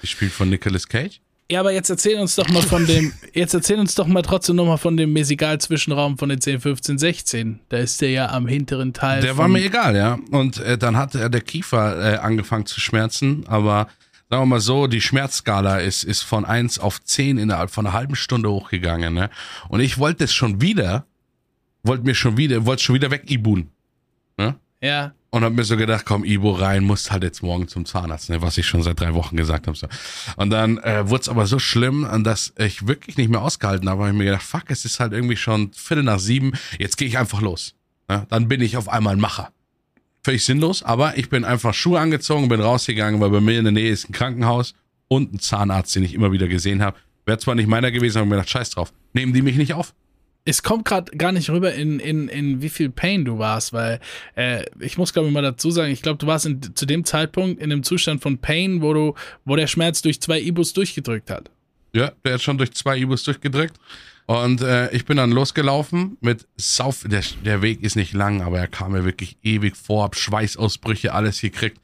[0.00, 1.20] Gespielt von Nicolas Cage.
[1.50, 4.56] Ja, aber jetzt erzähl uns doch mal von dem, jetzt erzähl uns doch mal trotzdem
[4.56, 7.60] noch mal von dem Mesigal-Zwischenraum von den 10, 15, 16.
[7.68, 9.20] Da ist der ja am hinteren Teil.
[9.22, 10.18] Der war mir egal, ja.
[10.32, 13.88] Und äh, dann hat äh, der Kiefer äh, angefangen zu schmerzen, aber
[14.28, 17.94] sagen wir mal so, die Schmerzskala ist, ist von 1 auf 10 innerhalb von einer
[17.94, 19.30] halben Stunde hochgegangen, ne?
[19.68, 21.06] Und ich wollte es schon wieder,
[21.82, 23.70] wollte mir schon wieder, wollte schon wieder weg Ibun.
[24.36, 24.56] Ne?
[24.82, 28.30] Ja, Und hab mir so gedacht, komm, Ibo rein, musst halt jetzt morgen zum Zahnarzt,
[28.30, 29.76] ne, was ich schon seit drei Wochen gesagt habe.
[29.76, 29.86] So.
[30.36, 34.04] Und dann äh, wurde es aber so schlimm, dass ich wirklich nicht mehr ausgehalten habe.
[34.04, 37.06] Hab ich mir gedacht, fuck, es ist halt irgendwie schon Viertel nach sieben, jetzt gehe
[37.06, 37.74] ich einfach los.
[38.08, 38.26] Ne?
[38.30, 39.52] Dann bin ich auf einmal ein Macher.
[40.26, 43.72] Völlig sinnlos, aber ich bin einfach Schuhe angezogen, bin rausgegangen, weil bei mir in der
[43.72, 44.74] Nähe ist ein Krankenhaus
[45.06, 46.96] und ein Zahnarzt, den ich immer wieder gesehen habe.
[47.26, 48.92] Wäre zwar nicht meiner gewesen, aber mir gedacht, scheiß drauf.
[49.12, 49.94] Nehmen die mich nicht auf?
[50.44, 54.00] es kommt gerade gar nicht rüber, in, in, in wie viel Pain du warst, weil
[54.34, 57.04] äh, ich muss, glaube ich, mal dazu sagen, ich glaube, du warst in, zu dem
[57.04, 59.14] Zeitpunkt in einem Zustand von Pain, wo du,
[59.44, 61.52] wo der Schmerz durch zwei Ibus durchgedrückt hat.
[61.92, 63.78] Ja, der hat schon durch zwei Ibus durchgedrückt.
[64.26, 67.04] Und äh, ich bin dann losgelaufen mit Sauf.
[67.06, 71.14] Der, der Weg ist nicht lang, aber er kam mir wirklich ewig vor, hab Schweißausbrüche,
[71.14, 71.80] alles gekriegt.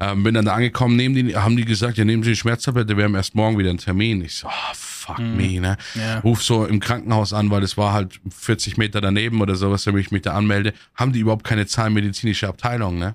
[0.00, 2.96] Ähm, bin dann da angekommen, nehmen die, haben die gesagt, ja, nehmen Sie die Schmerztablette,
[2.96, 4.24] wir haben erst morgen wieder einen Termin.
[4.24, 5.76] Ich so, oh, fuck me, ne?
[5.94, 6.18] Ja.
[6.18, 10.04] Ruf so im Krankenhaus an, weil es war halt 40 Meter daneben oder sowas, damit
[10.04, 10.74] ich mich da anmelde.
[10.94, 13.14] Haben die überhaupt keine zahnmedizinische Abteilung, ne?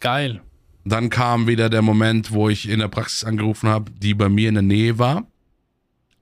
[0.00, 0.40] Geil.
[0.84, 4.48] Dann kam wieder der Moment, wo ich in der Praxis angerufen habe, die bei mir
[4.48, 5.26] in der Nähe war,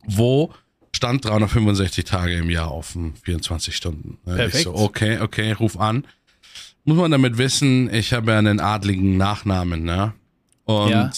[0.06, 0.52] wo
[0.98, 4.18] stand 365 Tage im Jahr offen, 24 Stunden.
[4.24, 4.54] Perfekt.
[4.56, 6.04] Ich so, okay, okay, ruf an.
[6.84, 10.12] Muss man damit wissen, ich habe ja einen adligen Nachnamen, ne?
[10.64, 11.10] Und Ja.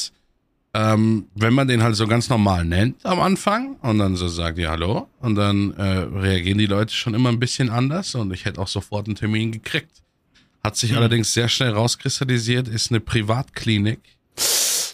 [0.74, 4.58] ähm, wenn man den halt so ganz normal nennt am Anfang und dann so sagt,
[4.58, 8.44] ja, hallo, und dann äh, reagieren die Leute schon immer ein bisschen anders und ich
[8.44, 10.02] hätte auch sofort einen Termin gekriegt.
[10.62, 14.00] Hat sich allerdings sehr schnell rauskristallisiert, ist eine Privatklinik,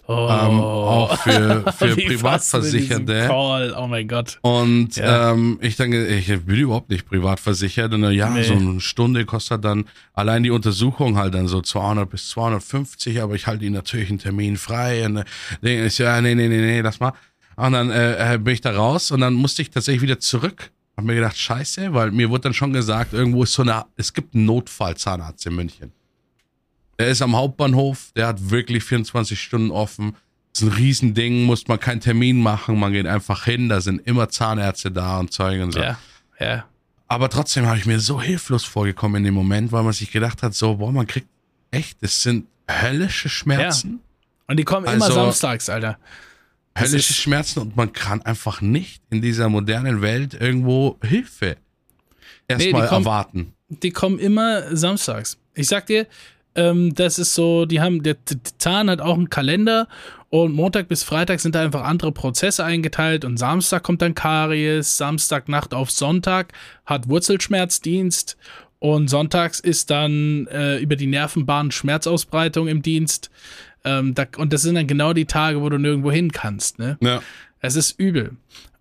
[0.08, 0.28] Oh.
[0.30, 3.26] ähm, auch für, für Privatversicherte.
[3.26, 3.74] Call?
[3.76, 4.38] Oh mein Gott.
[4.42, 5.32] Und Ja.
[5.32, 7.92] ähm, ich denke, ich bin überhaupt nicht privat versichert.
[7.92, 8.44] Und dann, ja, Nee.
[8.44, 13.34] so eine Stunde kostet dann allein die Untersuchung halt dann so 200 bis 250, aber
[13.34, 15.04] ich halte ihnen natürlich einen Termin frei.
[15.06, 15.24] Und
[15.62, 17.12] äh, ich so, ja, nee, nee, nee, nee, lass mal.
[17.56, 20.70] Und dann äh, äh, bin ich da raus und dann musste ich tatsächlich wieder zurück.
[20.96, 24.12] Hab mir gedacht, scheiße, weil mir wurde dann schon gesagt, irgendwo ist so eine, es
[24.12, 25.92] gibt einen Notfallzahnarzt in München.
[26.98, 30.16] Der ist am Hauptbahnhof, der hat wirklich 24 Stunden offen.
[30.52, 34.06] Das ist ein Riesending, muss man keinen Termin machen, man geht einfach hin, da sind
[34.06, 35.80] immer Zahnärzte da und Zeugen und so.
[35.80, 35.98] Ja,
[36.40, 36.64] ja.
[37.08, 40.42] Aber trotzdem habe ich mir so hilflos vorgekommen in dem Moment, weil man sich gedacht
[40.42, 41.28] hat, so, boah, man kriegt
[41.70, 44.00] echt, das sind höllische Schmerzen.
[44.48, 45.98] Und die kommen immer Also- samstags, Alter.
[46.74, 51.56] Das Höllische Schmerzen und man kann einfach nicht in dieser modernen Welt irgendwo Hilfe
[52.48, 53.52] erstmal kommen- erwarten.
[53.68, 55.38] Die kommen immer samstags.
[55.54, 56.06] Ich sag dir,
[56.56, 59.86] ähm, das ist so, die haben, der T- Zahn hat auch einen Kalender
[60.28, 64.96] und Montag bis Freitag sind da einfach andere Prozesse eingeteilt und Samstag kommt dann Karies,
[64.96, 66.52] Samstagnacht auf Sonntag
[66.84, 68.36] hat Wurzelschmerzdienst
[68.78, 73.30] Und sonntags ist dann äh, über die Nervenbahn Schmerzausbreitung im Dienst.
[73.84, 76.78] Ähm, da, und das sind dann genau die Tage, wo du nirgendwo hin kannst.
[76.78, 76.98] Ne?
[77.00, 77.22] Ja.
[77.60, 78.36] Es ist übel.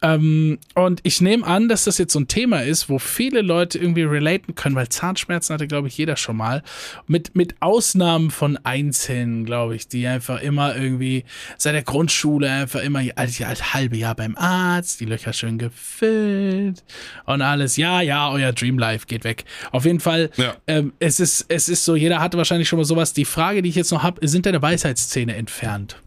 [0.06, 3.80] Ähm, und ich nehme an, dass das jetzt so ein Thema ist, wo viele Leute
[3.80, 6.62] irgendwie relaten können, weil Zahnschmerzen hatte, glaube ich, jeder schon mal.
[7.08, 11.26] Mit, mit Ausnahmen von Einzelnen, glaube ich, die einfach immer irgendwie
[11.58, 16.84] seit der Grundschule einfach immer als, als halbe Jahr beim Arzt, die Löcher schön gefüllt
[17.26, 17.76] und alles.
[17.76, 19.44] Ja, ja, euer Dreamlife geht weg.
[19.72, 20.56] Auf jeden Fall, Ja.
[20.68, 23.14] ähm, es, ist, es ist so, jeder hatte wahrscheinlich schon mal sowas.
[23.14, 26.00] Die Frage, die ich jetzt noch habe, sind deine Weisheitszähne entfernt?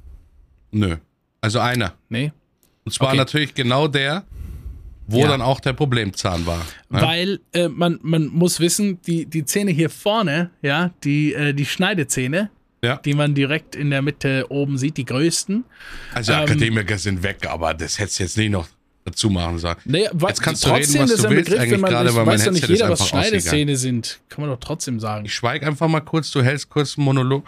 [0.70, 0.96] Nö.
[1.40, 1.94] Also einer.
[2.08, 2.30] Nee?
[2.88, 3.16] Und zwar Okay.
[3.18, 4.24] natürlich genau der,
[5.06, 5.28] wo Ja.
[5.28, 6.64] dann auch der Problemzahn war.
[6.88, 7.02] Ne?
[7.02, 11.66] Weil äh, man, man muss wissen, die, die Zähne hier vorne, ja, die, äh, die
[11.66, 12.50] Schneidezähne,
[12.82, 12.96] Ja.
[12.96, 15.64] die man direkt in der Mitte oben sieht, die größten.
[16.14, 18.66] Also ähm, Akademiker sind weg, aber das hättest du jetzt nicht noch
[19.04, 19.76] dazu machen sollen.
[19.84, 22.36] Naja, Jetzt kannst du reden, was du willst, Begriff, eigentlich man gerade, ich weil mein
[22.36, 24.20] nicht Headset ist jeder, was Schneidezähne sind.
[24.30, 25.26] Kann man doch trotzdem sagen.
[25.26, 27.44] Ich schweige einfach mal kurz, du hältst kurz einen Monolog.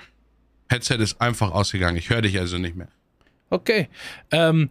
[0.68, 1.96] Headset ist einfach ausgegangen.
[1.96, 2.88] Ich höre dich also nicht mehr.
[3.50, 3.88] Okay.
[4.30, 4.70] Ähm,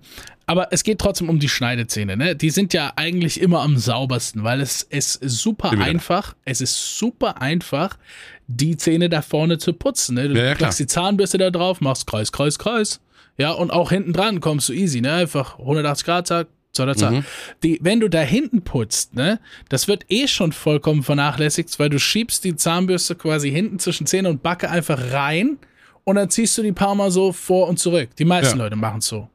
[0.49, 2.17] aber es geht trotzdem um die Schneidezähne.
[2.17, 2.35] Ne?
[2.35, 6.33] Die sind ja eigentlich immer am saubersten, weil es, es ist super einfach.
[6.43, 7.99] Es ist super einfach,
[8.47, 10.15] die Zähne da vorne zu putzen.
[10.15, 10.27] Ne?
[10.27, 12.99] Du Ja, ja, die Zahnbürste da drauf, machst Kreis, Kreis, Kreis.
[13.37, 15.01] Ja, und auch hinten dran kommst du easy.
[15.01, 15.13] Ne?
[15.13, 17.11] Einfach 180 Grad, zack, zack, zack.
[17.11, 17.25] Mhm.
[17.61, 19.39] Die, wenn du da hinten putzt, ne,
[19.69, 24.29] das wird eh schon vollkommen vernachlässigt, weil du schiebst die Zahnbürste quasi hinten zwischen Zähne
[24.29, 25.59] und Backe einfach rein
[26.05, 28.09] und dann ziehst du die paar Mal so vor und zurück.
[28.17, 28.63] Die meisten Ja.
[28.63, 29.29] Leute machen es so.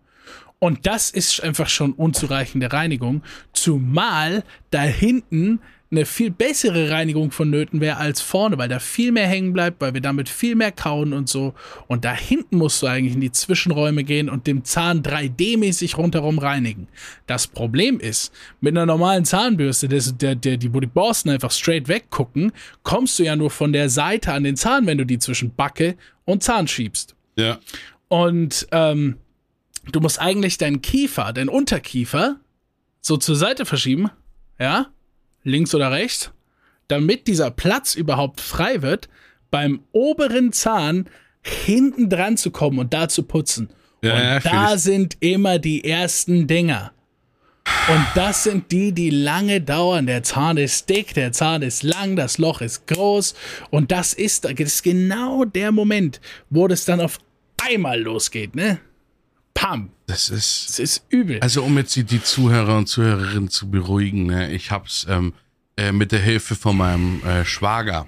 [0.59, 5.61] Und das ist einfach schon unzureichende Reinigung, zumal da hinten
[5.95, 9.95] eine viel bessere Reinigung vonnöten wäre als vorne, weil da viel mehr hängen bleibt, weil
[9.95, 11.55] wir damit viel mehr kauen und so.
[11.87, 16.39] Und da hinten musst du eigentlich in die Zwischenräume gehen und dem Zahn 3D-mäßig rundherum
[16.39, 16.89] reinigen.
[17.27, 21.53] Das Problem ist, mit einer normalen Zahnbürste, das, der, der, die, wo die Borsten einfach
[21.53, 22.53] straight weggucken,
[22.83, 25.97] kommst du ja nur von der Seite an den Zahn, wenn du die zwischen Backe
[26.25, 27.15] und Zahn schiebst.
[27.37, 27.59] Ja.
[28.09, 29.17] Und ähm,
[29.93, 32.37] du musst eigentlich deinen Kiefer, deinen Unterkiefer,
[33.01, 34.11] so zur Seite verschieben,
[34.59, 34.87] ja,
[35.43, 36.32] links oder rechts,
[36.89, 39.09] damit dieser Platz überhaupt frei wird,
[39.51, 41.09] beim oberen Zahn
[41.43, 43.68] hinten dran zu kommen und da zu putzen.
[44.03, 44.80] Ja, und ja, da ich.
[44.80, 46.93] sind immer die ersten Dinger.
[47.89, 50.07] Und das sind die, die lange dauern.
[50.07, 53.35] Der Zahn ist dick, der Zahn ist lang, das Loch ist groß.
[53.70, 56.20] Und das ist, das ist genau der Moment,
[56.51, 57.18] wo das dann auf
[57.62, 58.80] einmal losgeht, ne?
[59.55, 59.91] Pam.
[60.07, 60.69] Das ist.
[60.69, 61.41] Das ist übel.
[61.41, 65.33] Also um jetzt die, die Zuhörer und Zuhörerinnen zu beruhigen, ne, ich hab's ähm,
[65.77, 68.07] äh, mit der Hilfe von meinem äh, Schwager,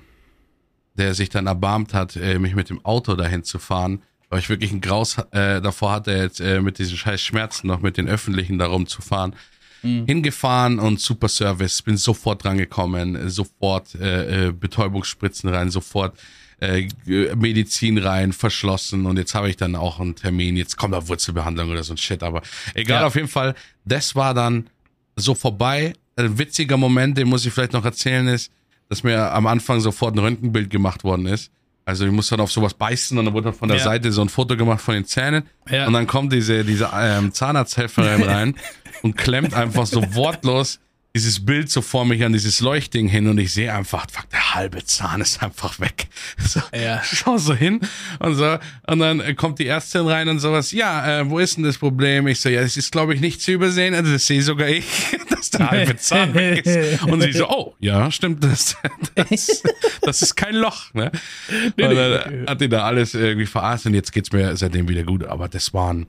[0.95, 4.49] der sich dann erbarmt hat, äh, mich mit dem Auto dahin zu fahren, weil ich
[4.49, 8.09] wirklich einen Graus äh, davor hatte, jetzt äh, mit diesen scheiß Schmerzen noch mit den
[8.09, 9.35] Öffentlichen darum zu fahren.
[9.83, 16.19] Hingefahren und super Service, bin sofort drangekommen, äh, sofort äh, Betäubungsspritzen rein, sofort
[16.61, 16.89] äh,
[17.37, 21.71] Medizin rein, verschlossen und jetzt habe ich dann auch einen Termin, jetzt kommt da Wurzelbehandlung
[21.71, 22.43] oder so ein Shit, aber
[22.75, 23.07] egal, Ja.
[23.07, 23.55] auf jeden Fall,
[23.85, 24.69] das war dann
[25.17, 25.93] so vorbei.
[26.17, 28.51] Ein witziger Moment, den muss ich vielleicht noch erzählen, ist,
[28.89, 31.51] dass mir am Anfang sofort ein Röntgenbild gemacht worden ist.
[31.85, 33.85] Also ich musste dann auf sowas beißen und dann wurde dann von der Ja.
[33.85, 35.87] Seite so ein Foto gemacht von den Zähnen Ja.
[35.87, 38.55] und dann kommt diese, diese ähm, Zahnarzthelferin rein
[39.03, 40.81] und klemmt einfach so wortlos
[41.17, 44.55] dieses Bild so vor mich an dieses Leuchtding hin und ich sehe einfach, fuck, der
[44.55, 46.09] halbe Zahn ist einfach weg.
[46.39, 47.01] So, Ja.
[47.03, 47.81] Schau so hin
[48.19, 51.65] und so und dann kommt die Ärztin rein und sowas, ja, äh, wo ist denn
[51.65, 52.27] das Problem?
[52.27, 54.85] Ich so, ja, das ist glaube ich nicht zu übersehen, also das sehe sogar ich,
[55.31, 57.03] dass der halbe Zahn weg ist.
[57.05, 58.77] Und sie so, oh, ja, stimmt, das,
[59.15, 59.63] das,
[60.03, 61.11] das ist kein Loch, ne?
[61.51, 65.25] Und dann hat die da alles irgendwie verarscht und jetzt geht's mir seitdem wieder gut,
[65.25, 66.09] aber das waren,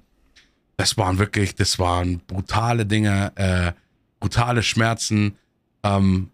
[0.75, 3.71] das waren wirklich, das waren brutale Dinge, äh,
[4.19, 5.37] brutale Schmerzen,
[5.83, 6.31] ähm,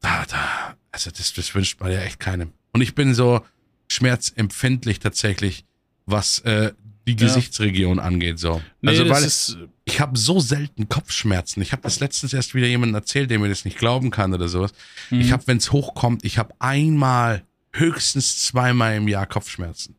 [0.00, 2.52] da, da, also das, das wünscht man ja echt keinem.
[2.72, 3.44] Und ich bin so
[3.88, 5.64] schmerzempfindlich tatsächlich,
[6.06, 6.72] was äh,
[7.06, 8.60] die Gesichtsregion angeht, so.
[8.80, 11.62] Nee, also weil ist, ich habe so selten Kopfschmerzen.
[11.62, 14.48] Ich habe das letztens erst wieder jemandem erzählt, der mir das nicht glauben kann oder
[14.48, 14.72] sowas.
[15.10, 15.20] Mhm.
[15.20, 19.96] Ich habe, wenn es hochkommt, ich habe einmal, höchstens zweimal im Jahr Kopfschmerzen.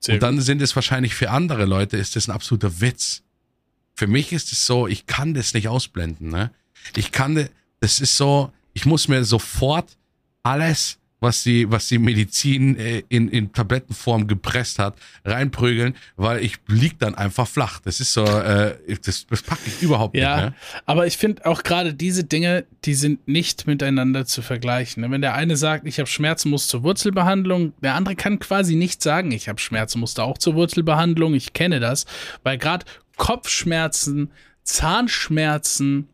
[0.00, 3.22] sehr Und dann sind es wahrscheinlich für andere Leute, ist das ein absoluter Witz.
[3.96, 6.28] Für mich ist es so, ich kann das nicht ausblenden.
[6.28, 6.50] Ne?
[6.96, 7.48] Ich kann,
[7.80, 9.96] das ist so, ich muss mir sofort
[10.42, 16.56] alles, was die, was die Medizin äh, in, in Tablettenform gepresst hat, reinprügeln, weil ich
[16.68, 17.80] lieg dann einfach flach.
[17.80, 20.44] Das ist so, äh, das, das packe ich überhaupt Ja, nicht.
[20.50, 20.54] Ne?
[20.84, 25.00] aber ich finde auch gerade diese Dinge, die sind nicht miteinander zu vergleichen.
[25.00, 25.10] ne?
[25.10, 29.02] Wenn der eine sagt, ich habe Schmerzen, muss zur Wurzelbehandlung, der andere kann quasi nicht
[29.02, 31.32] sagen, ich habe Schmerzen, muss da auch zur Wurzelbehandlung.
[31.32, 32.04] Ich kenne das,
[32.42, 32.84] weil gerade
[33.16, 34.30] Kopfschmerzen,
[34.62, 36.08] Zahnschmerzen,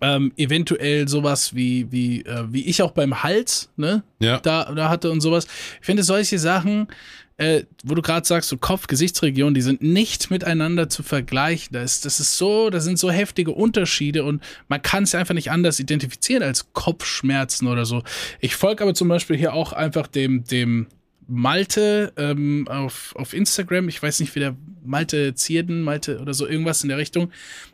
[0.00, 4.02] ähm, eventuell sowas wie, wie, äh, wie ich auch beim Hals, ne?
[4.18, 4.40] Ja.
[4.40, 5.46] Da, da hatte und sowas.
[5.80, 6.88] Ich finde solche Sachen,
[7.36, 11.68] äh, wo du gerade sagst, so Kopf-Gesichtsregion, die sind nicht miteinander zu vergleichen.
[11.72, 15.34] Das, ist- das ist so, das sind so heftige Unterschiede und man kann es einfach
[15.34, 18.02] nicht anders identifizieren als Kopfschmerzen oder so.
[18.40, 20.86] Ich folge aber zum Beispiel hier auch einfach dem, dem
[21.28, 26.46] Malte ähm, auf, auf Instagram, ich weiß nicht, wie der Malte Zierden, Malte oder so,
[26.46, 27.32] irgendwas in der Richtung.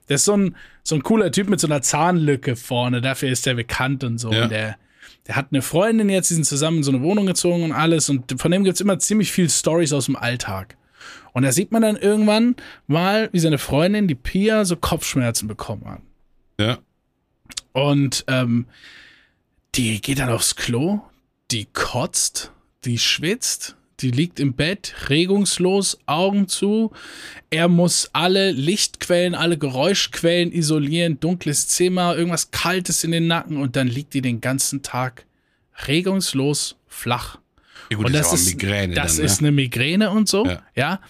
[0.09, 3.45] Der ist so ein, so ein cooler Typ mit so einer Zahnlücke vorne, dafür ist
[3.47, 4.33] der bekannt und so.
[4.33, 4.45] Ja.
[4.45, 4.77] Und der,
[5.27, 8.09] der hat eine Freundin jetzt, die sind zusammen in so eine Wohnung gezogen und alles.
[8.09, 10.77] Und von dem gibt's immer ziemlich viel Stories aus dem Alltag.
[11.33, 15.85] Und da sieht man dann irgendwann mal, wie seine Freundin, die Pia, so Kopfschmerzen bekommen
[15.87, 16.03] hat.
[16.59, 16.79] Ja.
[17.73, 18.67] Und ähm,
[19.75, 21.01] die geht dann aufs Klo,
[21.51, 22.53] die kotzt,
[22.85, 26.93] die schwitzt, die liegt im Bett, regungslos, Augen zu.
[27.51, 33.77] Er muss alle Lichtquellen, alle Geräuschquellen isolieren, dunkles Zimmer, irgendwas Kaltes in den Nacken und
[33.77, 35.27] dann liegt die den ganzen Tag
[35.87, 37.39] regungslos flach.
[37.91, 39.49] ja gut, Und das aber ist, Migräne das dann, ist ne?
[39.49, 40.63] eine Migräne und so, Ja.
[40.75, 41.01] ja.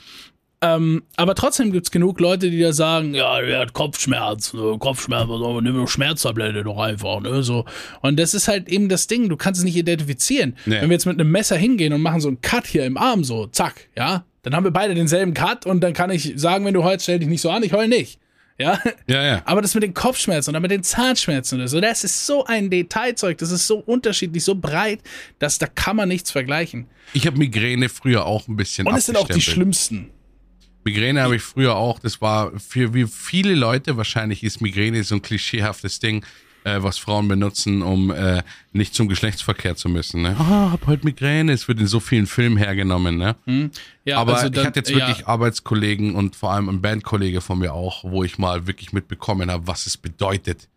[0.65, 4.79] Ähm, aber trotzdem gibt es genug Leute, die da sagen, ja, der hat Kopfschmerzen, ne?
[4.79, 7.65] Kopfschmerzen, aber nimm eine Schmerztablette doch einfach, ne, so.
[8.01, 10.57] Und das ist halt eben das Ding, du kannst es nicht identifizieren.
[10.65, 10.81] Nee.
[10.81, 13.25] Wenn wir jetzt mit einem Messer hingehen und machen so einen Cut hier im Arm,
[13.25, 16.75] so, zack, ja, dann haben wir beide denselben Cut und dann kann ich sagen, wenn
[16.75, 18.21] du heulst, stell dich nicht so an, ich heul nicht.
[18.59, 19.43] Ja, Ja, ja.
[19.47, 22.71] aber das mit den Kopfschmerzen oder mit den Zahnschmerzen oder so, das ist so ein
[22.71, 25.01] Detailzeug, das ist so unterschiedlich, so breit,
[25.41, 26.87] dass da kann man nichts vergleichen.
[27.15, 30.11] Ich habe Migräne früher auch ein bisschen Und es sind auch die schlimmsten.
[30.85, 31.99] Migräne habe ich früher auch.
[31.99, 36.25] Das war für wie viele Leute wahrscheinlich ist Migräne so ein klischeehaftes Ding,
[36.65, 40.23] äh, was Frauen benutzen, um äh, nicht zum Geschlechtsverkehr zu müssen.
[40.23, 40.37] Ne?
[40.39, 41.53] Ah, hab heute Migräne.
[41.53, 43.17] Es wird in so vielen Filmen hergenommen.
[43.17, 43.37] Ne?
[44.05, 47.59] Ja, Aber also dann- ich hatte jetzt wirklich Arbeitskollegen und vor allem ein Bandkollege von
[47.59, 50.69] mir auch, wo ich mal wirklich mitbekommen habe, was es bedeutet,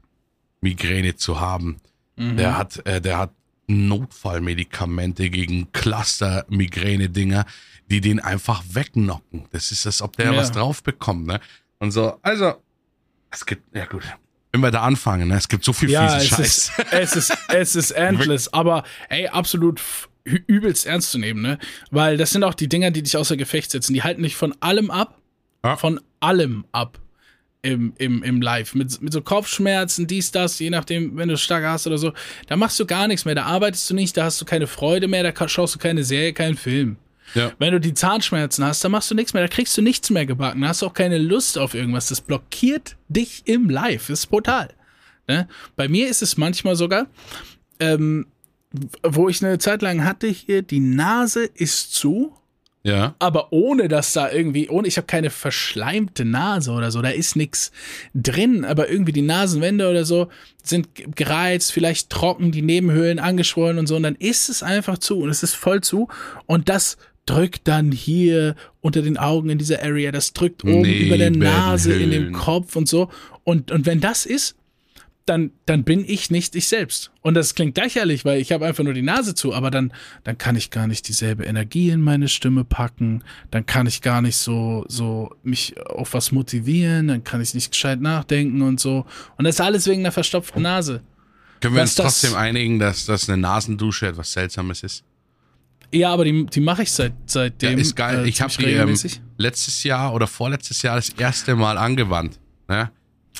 [0.61, 1.77] Migräne zu haben.
[2.15, 2.37] Mhm.
[2.37, 3.31] Der hat, äh, der hat
[3.67, 7.45] Notfallmedikamente gegen Cluster-Migräne-Dinger,
[7.89, 9.45] die den einfach wegknocken.
[9.51, 10.37] Das ist, als ob der Ja.
[10.37, 11.39] was drauf bekommt, ne?
[11.79, 12.55] Und so, also,
[13.31, 14.03] es gibt, ja gut,
[14.51, 15.35] wenn wir da anfangen, ne?
[15.35, 16.39] Es gibt so viel Ja, fiesen es Scheiß.
[16.39, 19.81] ist, es ist, es ist endless, aber ey, absolut
[20.23, 21.59] übelst ernst zu nehmen, ne?
[21.91, 23.93] Weil das sind auch die Dinger, die dich außer Gefecht setzen.
[23.93, 25.19] Die halten dich von allem ab,
[25.63, 25.75] Ja.
[25.77, 26.99] von allem ab
[27.65, 28.75] im, im, im Live.
[28.75, 32.13] Mit, mit so Kopfschmerzen, dies, das, je nachdem, wenn du stark hast oder so.
[32.47, 35.07] Da machst du gar nichts mehr, da arbeitest du nicht, da hast du keine Freude
[35.07, 36.97] mehr, da schaust du keine Serie, keinen Film.
[37.33, 37.51] Ja.
[37.57, 40.27] Wenn du die Zahnschmerzen hast, dann machst du nichts mehr, da kriegst du nichts mehr
[40.27, 42.07] gebacken, da hast du auch keine Lust auf irgendwas.
[42.09, 44.07] Das blockiert dich im Live.
[44.07, 44.69] Das ist brutal.
[45.27, 45.47] Ne?
[45.75, 47.07] Bei mir ist es manchmal sogar,
[47.79, 48.27] ähm,
[49.01, 52.35] wo ich eine Zeit lang hatte hier, die Nase ist zu,
[52.85, 53.15] Ja.
[53.17, 57.35] aber ohne dass da irgendwie, ohne, ich habe keine verschleimte Nase oder so, da ist
[57.35, 57.71] nichts
[58.13, 60.27] drin, aber irgendwie die Nasenwände oder so
[60.61, 64.99] sind ge- gereizt, vielleicht trocken, die Nebenhöhlen angeschwollen und so, und dann ist es einfach
[64.99, 66.09] zu und es ist voll zu
[66.45, 71.17] und das drückt dann hier unter den Augen in dieser Area, das drückt oben über
[71.17, 72.33] der Nase, in dem.
[72.33, 73.09] Kopf und so
[73.43, 74.55] und, und wenn das ist,
[75.25, 77.11] dann, dann bin ich nicht ich selbst.
[77.21, 79.91] Und das klingt lächerlich, weil ich habe einfach nur die Nase zu, aber dann,
[80.23, 84.21] dann kann ich gar nicht dieselbe Energie in meine Stimme packen, dann kann ich gar
[84.21, 89.05] nicht so, so mich auf was motivieren, dann kann ich nicht gescheit nachdenken und so.
[89.37, 91.01] Und das ist alles wegen einer verstopften Nase.
[91.61, 95.03] Können wir uns das- trotzdem einigen, dass das eine Nasendusche etwas Seltsames ist?
[95.91, 97.79] Ja, aber die, die mache ich seit, Ja, seitdem.
[97.79, 98.25] ist geil.
[98.25, 98.95] äh, ich habe die ähm,
[99.37, 102.39] letztes Jahr oder vorletztes Jahr das erste Mal angewandt.
[102.67, 102.91] Ne?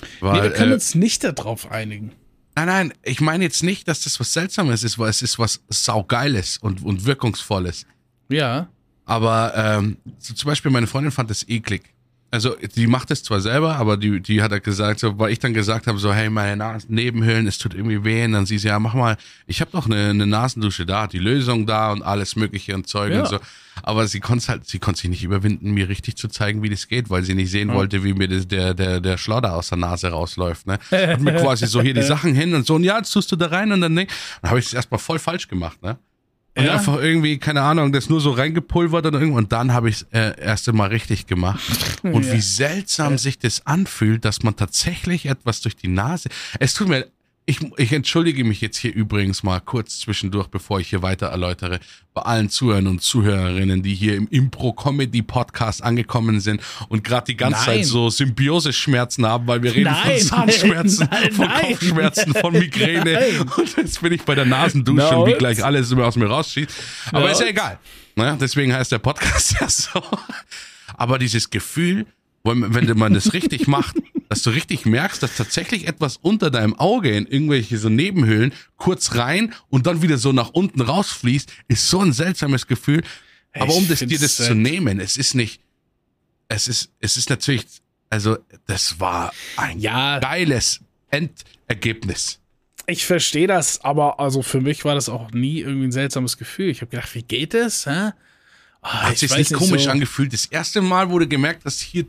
[0.01, 2.11] Nee, Weil, wir können äh, uns nicht darauf einigen.
[2.55, 5.61] nein, nein, ich meine jetzt nicht, dass das was Seltsames ist, weil es ist was
[5.69, 7.85] saugeiles und, und wirkungsvolles.
[8.29, 8.69] Ja.
[9.05, 11.94] Aber ähm, so zum Beispiel meine Freundin fand das eklig.
[12.36, 15.39] Also die macht es zwar selber, aber die, die hat halt gesagt, so, weil ich
[15.39, 18.25] dann gesagt habe, so hey, meine Nas Nebenhöhlen, es tut irgendwie weh.
[18.25, 19.15] Und dann sie so, ja, mach mal,
[19.47, 23.13] ich habe doch eine, eine Nasendusche da, die Lösung da und alles mögliche und Zeug
[23.13, 23.21] Ja.
[23.21, 23.39] und so.
[23.83, 26.88] Aber sie konnte halt, sie konnte sich nicht überwinden, mir richtig zu zeigen, wie das
[26.88, 29.77] geht, weil sie nicht sehen wollte, wie mir das, der, der, der Schlodder aus der
[29.77, 30.67] Nase rausläuft.
[30.67, 30.77] Ne?
[30.91, 33.36] Hat mir quasi so hier die Sachen hin und so, und ja, jetzt tust du
[33.36, 34.07] da rein und dann, ne?
[34.41, 35.97] Dann habe ich es erstmal voll falsch gemacht, ne?
[36.58, 36.74] Und Ja.
[36.76, 39.43] einfach irgendwie, keine Ahnung, das nur so reingepulvert und irgendwann.
[39.43, 41.62] Und dann habe ich es äh, erst einmal richtig gemacht.
[42.03, 42.32] Und Ja.
[42.34, 46.30] wie seltsam sich das anfühlt, dass man tatsächlich etwas durch die Nase.
[46.60, 47.08] Es tut mir.
[47.47, 51.79] Ich, ich entschuldige mich jetzt hier übrigens mal kurz zwischendurch, bevor ich hier weiter erläutere,
[52.15, 57.59] bei allen Zuhörern und Zuhörerinnen, die hier im Impro-Comedy-Podcast angekommen sind und gerade die ganze
[57.59, 57.65] Nein.
[57.65, 61.47] Zeit so Symbiose-Schmerzen haben, weil wir reden Nein, von Zahnschmerzen, nein, von.
[61.47, 63.45] Kopfschmerzen, von Migräne.
[63.57, 66.25] Und jetzt bin ich bei der Nasendusche Na und wie gleich alles immer aus mir
[66.25, 66.71] rausschießt.
[67.11, 67.77] Aber Ja ist ja egal.
[68.15, 68.37] Ne?
[68.41, 70.01] Deswegen heißt der Podcast ja so.
[70.95, 72.07] Aber dieses Gefühl,
[72.45, 73.95] wenn, wenn man das richtig macht,
[74.29, 79.15] dass du richtig merkst, dass tatsächlich etwas unter deinem Auge in irgendwelche so Nebenhöhlen kurz
[79.15, 83.03] rein und dann wieder so nach unten rausfließt, ist so ein seltsames Gefühl.
[83.53, 85.61] Aber Ich um das, dir das zu nehmen, es ist nicht,
[86.47, 87.65] es ist, es ist natürlich,
[88.09, 88.37] also
[88.67, 90.19] das war ein Ja.
[90.19, 92.39] geiles Endergebnis.
[92.87, 96.69] Ich verstehe das, aber also für mich war das auch nie irgendwie ein seltsames Gefühl.
[96.69, 97.85] Ich habe gedacht, wie geht das?
[97.87, 98.11] Hä?
[98.81, 99.89] Ah, Hat ich sich nicht komisch so.
[99.89, 100.31] angefühlt.
[100.33, 102.05] Das erste Mal wurde gemerkt, dass hier,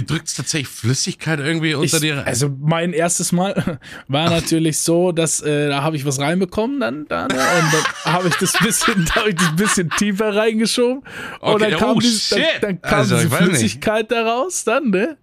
[0.00, 2.18] hier drückt tatsächlich Flüssigkeit irgendwie unter Ich, dir.
[2.18, 2.26] rein.
[2.26, 3.78] also mein erstes Mal
[4.08, 7.34] war natürlich so, dass äh, da habe ich was reinbekommen dann da ne?
[7.34, 11.02] und dann habe ich das bisschen, da ich das bisschen tiefer reingeschoben
[11.40, 13.44] und Okay, dann kam, oh, dieses, dann, dann kam Also, ich diese nicht.
[13.48, 15.16] Flüssigkeit da raus dann ne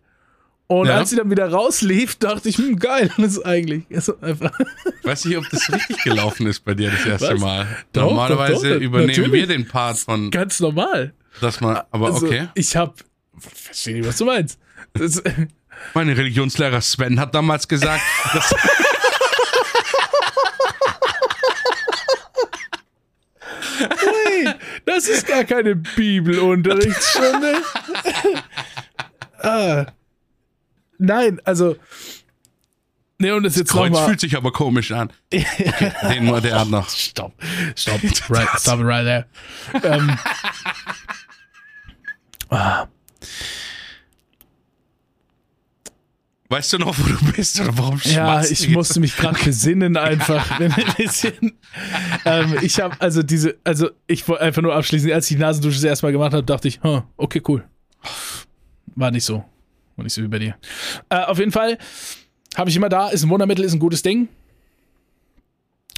[0.69, 0.97] und Ja.
[0.97, 4.51] als sie dann wieder rauslief, dachte ich, hm, geil, das ist eigentlich ist einfach
[5.03, 7.39] weiß nicht, ob das richtig gelaufen ist bei dir das erste Was?
[7.41, 7.67] Mal.
[7.93, 9.31] Doch, Normalerweise doch, doch, übernehmen natürlich.
[9.31, 11.13] wir den Part von, ganz normal.
[11.39, 12.49] dass man, aber Also okay.
[12.55, 12.93] ich habe
[13.39, 14.59] verstehe nicht, was du meinst.
[14.93, 15.21] Das,
[15.93, 18.01] Mein Religionslehrer Sven hat damals gesagt,
[18.33, 18.53] dass,
[23.79, 24.53] Ui,
[24.85, 27.61] das ist gar keine Bibelunterrichtsstunde.
[29.39, 29.85] ah.
[30.97, 31.75] Nein, also.
[33.19, 35.11] Ne, und das jetzt Kreuz fühlt sich aber komisch an.
[35.33, 35.45] Okay,
[36.09, 36.87] den mal, der hat noch.
[36.89, 37.33] Stopp.
[37.75, 38.01] Stopp.
[38.29, 39.25] Right, stop it right there.
[39.83, 40.17] ähm,
[42.49, 42.87] ah,
[46.49, 49.97] Weißt du noch, wo du bist oder warum ja, ich du musste mich gerade besinnen
[49.97, 51.57] einfach ein bisschen.
[52.23, 55.75] Ähm, ich habe also diese, also ich wollte einfach nur abschließen, als ich die Nasendusche
[55.75, 57.65] das erste Mal gemacht habe, dachte ich, huh, okay, cool.
[58.95, 59.43] War nicht so.
[59.97, 60.55] War nicht so wie bei dir.
[61.09, 61.77] Äh, auf jeden Fall
[62.55, 64.29] habe ich immer da, ist ein Wundermittel, ist ein gutes Ding.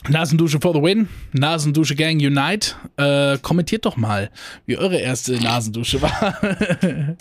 [0.08, 1.10] Nasendusche for the win.
[1.34, 2.76] Nasendusche Gang Unite.
[2.96, 4.32] Äh, kommentiert doch mal,
[4.66, 6.38] wie eure erste Nasendusche war.
[6.82, 7.18] wenn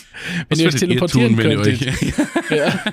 [0.48, 1.88] Was ihr euch teleportieren wenn ihr könntet.
[1.88, 2.84] euch, ja.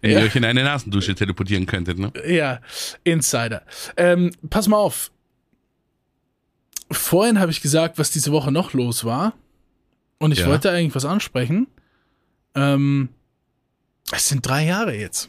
[0.00, 0.20] wenn Ja.
[0.20, 2.12] ihr euch in eine Nasendusche teleportieren könntet, ne?
[2.26, 2.60] Ja,
[3.04, 3.62] Insider.
[3.96, 5.10] Ähm, pass mal auf.
[6.90, 9.34] Vorhin habe ich gesagt, was diese Woche noch los war.
[10.18, 10.46] Und ich Ja.
[10.46, 11.66] wollte eigentlich was ansprechen.
[12.54, 13.08] Ähm,
[14.12, 15.28] es sind drei Jahre jetzt.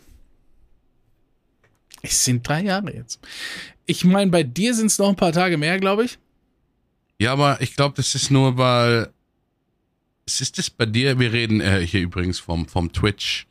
[2.02, 3.20] Es sind drei Jahre jetzt.
[3.90, 6.20] Ich meine, bei dir sind es noch ein paar Tage mehr, glaube ich.
[7.20, 9.10] Ja, aber ich glaube, das ist nur, weil.
[10.28, 13.48] Es ist das bei dir, wir reden äh, hier übrigens vom, vom Twitch.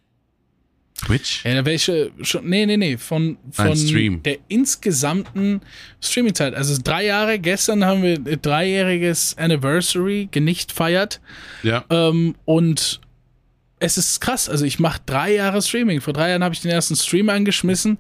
[0.94, 1.44] Twitch?
[1.44, 2.48] Ja, welche schon.
[2.48, 2.96] Nee, nee, nee.
[2.96, 4.22] Von, von Stream.
[4.22, 5.60] der insgesamten
[6.00, 6.54] Streaming-Zeit.
[6.54, 7.40] Also drei Jahre.
[7.40, 11.20] Gestern haben wir ein dreijähriges Anniversary genicht feiert.
[11.64, 11.84] Ja.
[11.90, 13.00] Ähm, und
[13.80, 14.48] es ist krass.
[14.48, 16.00] Also ich mache drei Jahre Streaming.
[16.00, 17.98] Vor drei Jahren habe ich den ersten Stream angeschmissen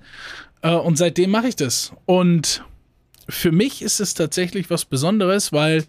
[0.62, 1.92] äh, und seitdem mache ich das.
[2.06, 2.64] Und
[3.28, 5.84] für mich ist es tatsächlich was Besonderes, weil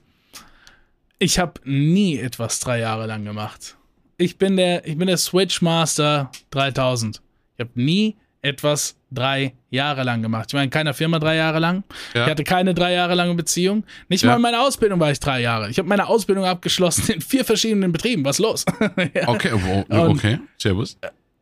[1.20, 3.78] ich habe nie etwas drei Jahre lang gemacht.
[4.18, 7.22] Ich bin der, ich bin der Switch Master 3000.
[7.56, 10.46] Ich habe nie etwas drei Jahre lang gemacht.
[10.50, 11.84] Ich war in keiner Firma drei Jahre lang.
[12.14, 12.24] Ja.
[12.24, 13.84] Ich hatte keine drei Jahre lange Beziehung.
[14.08, 14.30] Nicht Ja.
[14.30, 15.70] mal in meiner Ausbildung war ich drei Jahre.
[15.70, 18.24] Ich habe meine Ausbildung abgeschlossen in vier verschiedenen Betrieben.
[18.24, 18.66] Was los?
[19.14, 19.28] ja.
[19.28, 19.52] Okay,
[19.90, 20.40] okay.
[20.58, 20.98] Servus.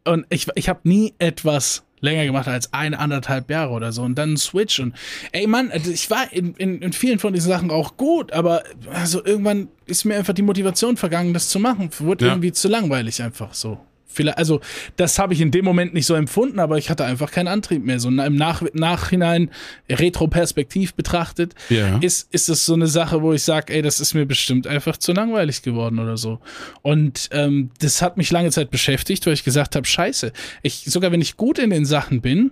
[0.06, 4.04] Und ich, ich habe nie etwas länger gemacht als ein, anderthalb Jahre oder so.
[4.04, 4.80] Und dann ein Switch.
[4.80, 4.94] Und
[5.32, 8.64] ey Mann, also ich war in, in, in vielen von diesen Sachen auch gut, aber
[8.94, 11.90] also irgendwann ist mir einfach die Motivation vergangen, das zu machen.
[12.00, 12.32] Wurde Ja.
[12.34, 13.80] irgendwie zu langweilig einfach so.
[14.18, 14.60] Vielleicht, also,
[14.98, 17.86] das habe ich in dem Moment nicht so empfunden, aber ich hatte einfach keinen Antrieb
[17.86, 18.00] mehr.
[18.00, 19.50] So im Nach Nachhinein,
[19.90, 21.98] retroperspektiv betrachtet, Ja.
[22.00, 24.98] ist, ist es so eine Sache, wo ich sage, ey, das ist mir bestimmt einfach
[24.98, 26.40] zu langweilig geworden oder so.
[26.82, 30.32] Und ähm, das hat mich lange Zeit beschäftigt, weil ich gesagt habe, scheiße,
[30.64, 32.52] ich, sogar wenn ich gut in den Sachen bin,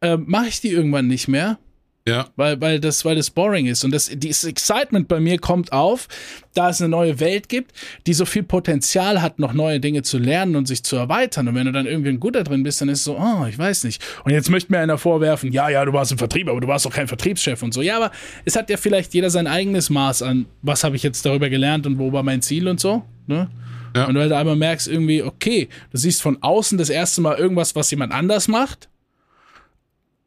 [0.00, 1.58] äh, mache ich die irgendwann nicht mehr,
[2.06, 2.26] Ja.
[2.36, 3.82] weil, weil, das, weil das boring ist.
[3.82, 6.06] Und das, dieses Excitement bei mir kommt auf,
[6.52, 7.72] da es eine neue Welt gibt,
[8.06, 11.48] die so viel Potenzial hat, noch neue Dinge zu lernen und sich zu erweitern.
[11.48, 13.58] Und wenn du dann irgendwie ein Guter drin bist, dann ist es so, oh, ich
[13.58, 14.04] weiß nicht.
[14.24, 16.84] Und jetzt möchte mir einer vorwerfen, ja, ja, du warst im Vertrieb, aber du warst
[16.84, 17.80] doch kein Vertriebschef und so.
[17.80, 18.10] Ja, aber
[18.44, 21.86] es hat ja vielleicht jeder sein eigenes Maß an, was habe ich jetzt darüber gelernt
[21.86, 23.02] und wo war mein Ziel und so.
[23.26, 23.48] Ne?
[23.96, 24.04] Ja.
[24.04, 27.74] Und du halt einmal merkst irgendwie, okay, du siehst von außen das erste Mal irgendwas,
[27.74, 28.90] was jemand anders macht.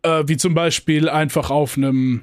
[0.08, 2.22] Äh, wie zum Beispiel einfach auf einem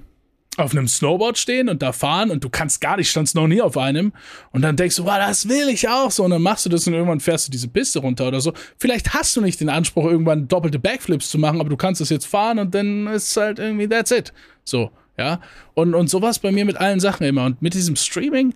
[0.56, 3.60] auf einem Snowboard stehen und da fahren und du kannst gar nicht, standst noch nie
[3.60, 4.12] auf einem
[4.52, 6.86] und dann denkst du, wow, das will ich auch so und dann machst du das
[6.86, 8.52] und irgendwann fährst du diese Piste runter oder so.
[8.78, 12.08] Vielleicht hast du nicht den Anspruch, irgendwann doppelte Backflips zu machen, aber du kannst es
[12.08, 14.32] jetzt fahren und dann ist halt irgendwie, that's it.
[14.62, 15.40] So, ja.
[15.74, 18.54] Und, und sowas bei mir mit allen Sachen immer und mit diesem Streaming,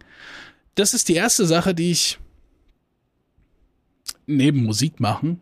[0.77, 2.21] das ist die erste Sache, die ich
[4.27, 5.41] neben Musik machen,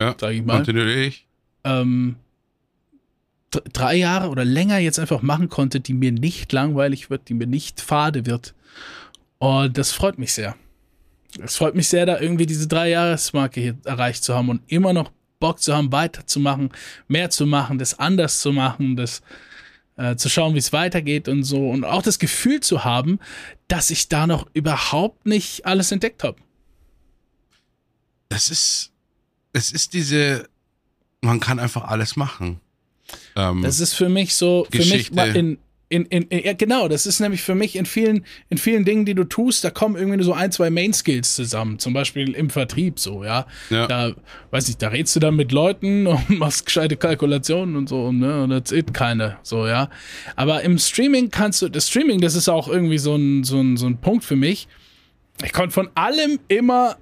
[0.00, 0.14] Ja.
[0.20, 1.26] sag ich mal, Kontinuierlich.
[1.64, 2.14] ähm,
[3.50, 7.46] drei Jahre oder länger jetzt einfach machen konnte, die mir nicht langweilig wird, die mir
[7.46, 8.54] nicht fade wird.
[9.38, 10.56] Und das freut mich sehr.
[11.42, 14.92] Es freut mich sehr, da irgendwie diese drei Jahresmarke hier erreicht zu haben und immer
[14.92, 16.70] noch Bock zu haben, weiterzumachen,
[17.08, 19.22] mehr zu machen, das anders zu machen, das
[19.96, 21.70] äh, zu schauen, wie es weitergeht und so.
[21.70, 23.18] Und auch das Gefühl zu haben,
[23.68, 26.36] dass ich da noch überhaupt nicht alles entdeckt habe.
[28.28, 28.92] Das ist,
[29.52, 30.48] es ist diese,
[31.20, 32.60] man kann einfach alles machen.
[33.36, 35.14] Ähm, das ist für mich so, für Geschichte.
[35.14, 35.58] mich in,
[35.90, 39.04] in, in, in, ja, genau, das ist nämlich für mich in vielen, in vielen Dingen,
[39.04, 41.80] die du tust, da kommen irgendwie so ein, zwei Main-Skills zusammen.
[41.80, 43.46] Zum Beispiel im Vertrieb so, ja?
[43.70, 43.88] ja.
[43.88, 44.12] Da,
[44.52, 48.44] weiß ich, da redst du dann mit Leuten und machst gescheite Kalkulationen und so, ne?
[48.44, 49.90] Und that's it, keine, so, ja.
[50.36, 53.76] Aber im Streaming kannst du, das Streaming, das ist auch irgendwie so ein, so ein,
[53.76, 54.68] so ein Punkt für mich.
[55.44, 56.98] Ich konnte von allem immer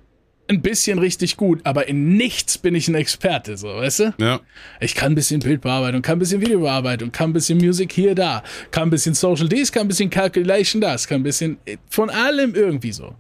[0.49, 4.15] ein bisschen richtig gut, aber in nichts bin ich ein Experte, so, weißt du?
[4.19, 4.41] Ja.
[4.81, 8.43] Ich kann ein bisschen Bildbearbeitung, kann ein bisschen Videobearbeitung, kann ein bisschen Musik hier, da,
[8.71, 11.59] kann ein bisschen Social dies, kann ein bisschen Calculation das, kann ein bisschen
[11.91, 13.15] von allem irgendwie so.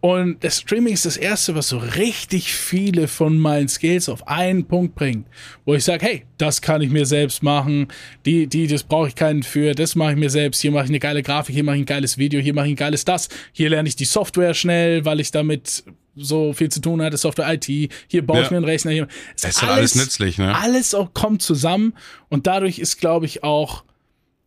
[0.00, 4.64] Und das Streaming ist das erste, was so richtig viele von meinen Skills auf einen
[4.64, 5.28] Punkt bringt,
[5.64, 7.86] wo ich sage, hey, das kann ich mir selbst machen,
[8.26, 10.90] die, die, das brauche ich keinen für, das mache ich mir selbst, hier mache ich
[10.90, 13.28] eine geile Grafik, hier mache ich ein geiles Video, hier mache ich ein geiles das,
[13.52, 15.84] hier lerne ich die Software schnell, weil ich damit
[16.16, 17.66] so viel zu tun hatte, Software IT,
[18.08, 18.42] hier baue ja.
[18.44, 18.90] ich mir einen Rechner.
[18.90, 19.08] Hier.
[19.40, 20.56] Das ist alles, alles nützlich, ne?
[20.56, 21.94] Alles auch kommt zusammen
[22.28, 23.84] und dadurch ist, glaube ich, auch,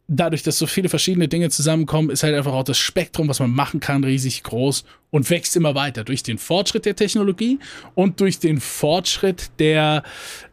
[0.07, 3.49] dadurch, dass so viele verschiedene Dinge zusammenkommen, ist halt einfach auch das Spektrum, was man
[3.49, 7.59] machen kann, riesig groß und wächst immer weiter durch den Fortschritt der Technologie
[7.95, 10.03] und durch den Fortschritt der,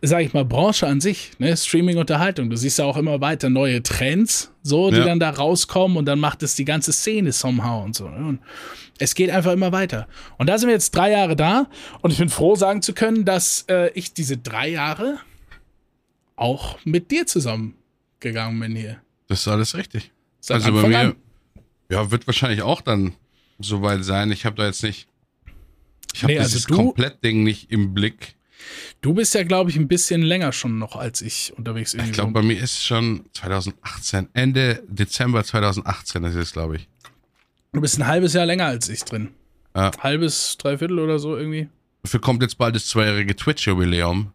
[0.00, 1.54] sag ich mal, Branche an sich, ne?
[1.56, 2.48] Streaming-Unterhaltung.
[2.48, 5.04] Du siehst ja auch immer weiter neue Trends, so, die ja.
[5.04, 8.08] dann da rauskommen und dann macht es die ganze Szene somehow und so.
[8.08, 8.26] Ne?
[8.26, 8.40] Und
[8.98, 10.08] es geht einfach immer weiter.
[10.38, 11.66] Und da sind wir jetzt drei Jahre da
[12.00, 15.18] und ich bin froh, sagen zu können, dass äh, ich diese drei Jahre
[16.36, 17.74] auch mit dir zusammen
[18.20, 19.02] gegangen bin hier.
[19.32, 20.10] Das ist alles richtig.
[20.40, 21.16] Seit also Anfang bei mir, an.
[21.90, 23.14] ja, wird wahrscheinlich auch dann
[23.58, 24.30] soweit sein.
[24.30, 25.08] Ich habe da jetzt nicht,
[26.12, 28.34] ich habe nee, dieses also Komplettding nicht im Blick.
[29.00, 31.94] Du bist ja, glaube ich, ein bisschen länger schon noch als ich unterwegs.
[31.94, 36.88] Ich glaube, bei mir ist es schon 2018, Ende Dezember 2018 ist es, glaube ich.
[37.72, 39.30] Du bist ein halbes Jahr länger als ich drin.
[39.74, 39.92] Ja.
[39.98, 41.70] Halbes, dreiviertel oder so irgendwie.
[42.02, 44.34] Dafür kommt jetzt bald das zweijährige Twitch-Jubiläum.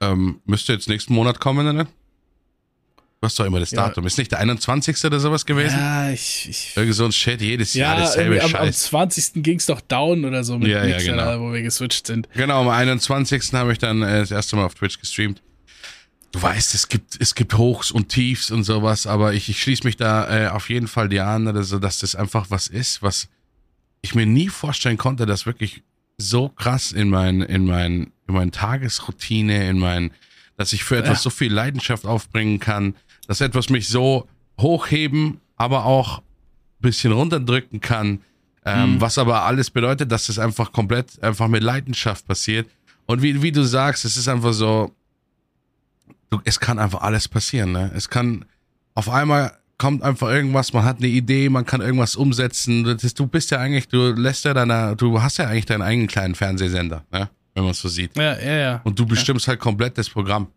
[0.00, 1.86] Ähm, müsste jetzt nächsten Monat kommen, ne?
[3.20, 4.04] Du hast doch immer das Datum.
[4.04, 4.06] Ja.
[4.06, 5.04] Ist nicht der 21.
[5.04, 5.76] oder sowas gewesen?
[5.76, 6.48] Ja, ich.
[6.48, 8.62] ich Irgendwie so ein Chat jedes ja, Jahr dasselbe am, Scheiß.
[8.62, 9.42] Am 20.
[9.42, 11.44] ging es doch down oder so mit ja, Mixer, ja, genau.
[11.44, 12.30] wo wir geswitcht sind.
[12.32, 13.52] Genau, am 21.
[13.52, 15.42] habe ich dann äh, das erste Mal auf Twitch gestreamt
[16.32, 19.84] du weißt, es gibt, es gibt Hochs und Tiefs und sowas, aber ich, ich schließe
[19.84, 23.28] mich da äh, auf jeden Fall dir an, also, dass das einfach was ist, was
[24.02, 25.82] ich mir nie vorstellen konnte, dass wirklich
[26.18, 30.12] so krass in mein, in mein, in meine Tagesroutine, in mein,
[30.56, 31.22] dass ich für etwas ja.
[31.22, 32.94] so viel Leidenschaft aufbringen kann,
[33.30, 34.26] dass etwas mich so
[34.60, 36.20] hochheben, aber auch
[36.80, 38.22] bisschen runterdrücken kann,
[38.64, 39.00] ähm, mhm.
[39.00, 42.68] was aber alles bedeutet, dass es einfach komplett einfach mit Leidenschaft passiert.
[43.06, 44.90] Und wie, wie du sagst, es ist einfach so,
[46.30, 47.70] du, es kann einfach alles passieren.
[47.70, 47.92] Ne?
[47.94, 48.44] Es kann
[48.94, 52.82] auf einmal kommt einfach irgendwas, man hat eine Idee, man kann irgendwas umsetzen.
[52.82, 56.08] Das, du bist ja eigentlich, du lässt ja deiner, du hast ja eigentlich deinen eigenen
[56.08, 57.30] kleinen Fernsehsender, ne?
[57.54, 58.16] wenn man es so sieht.
[58.16, 58.80] Ja, ja, ja.
[58.82, 59.50] Und du bestimmst ja.
[59.50, 60.48] halt komplett das Programm.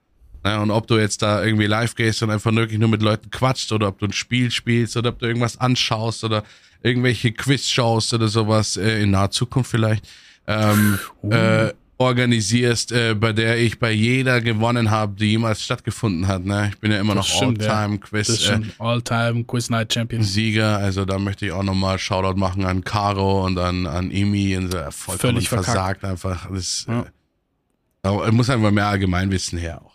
[0.44, 0.60] Ne?
[0.60, 3.72] Und ob du jetzt da irgendwie live gehst und einfach wirklich nur mit Leuten quatscht
[3.72, 6.44] oder ob du ein Spiel spielst oder ob du irgendwas anschaust oder
[6.82, 10.08] irgendwelche Quiz schaust oder sowas äh, in naher Zukunft vielleicht.
[10.46, 11.32] Ähm, uh.
[11.32, 16.44] äh, organisierst, äh, bei der ich bei jeder gewonnen habe, die jemals stattgefunden hat.
[16.44, 16.70] Ne?
[16.74, 18.48] Ich bin ja immer das noch All-Time-Quiz.
[18.48, 18.56] Ja.
[18.56, 20.24] Äh, All-Time Quiz Night Champion.
[20.24, 24.58] Sieger, also da möchte ich auch nochmal Shoutout machen an Caro und an, an Imi
[24.58, 26.50] und so, vollkommen Völlig versagt einfach.
[26.52, 28.26] Das, ja.
[28.26, 29.93] äh, muss einfach mehr Allgemeinwissen her auch.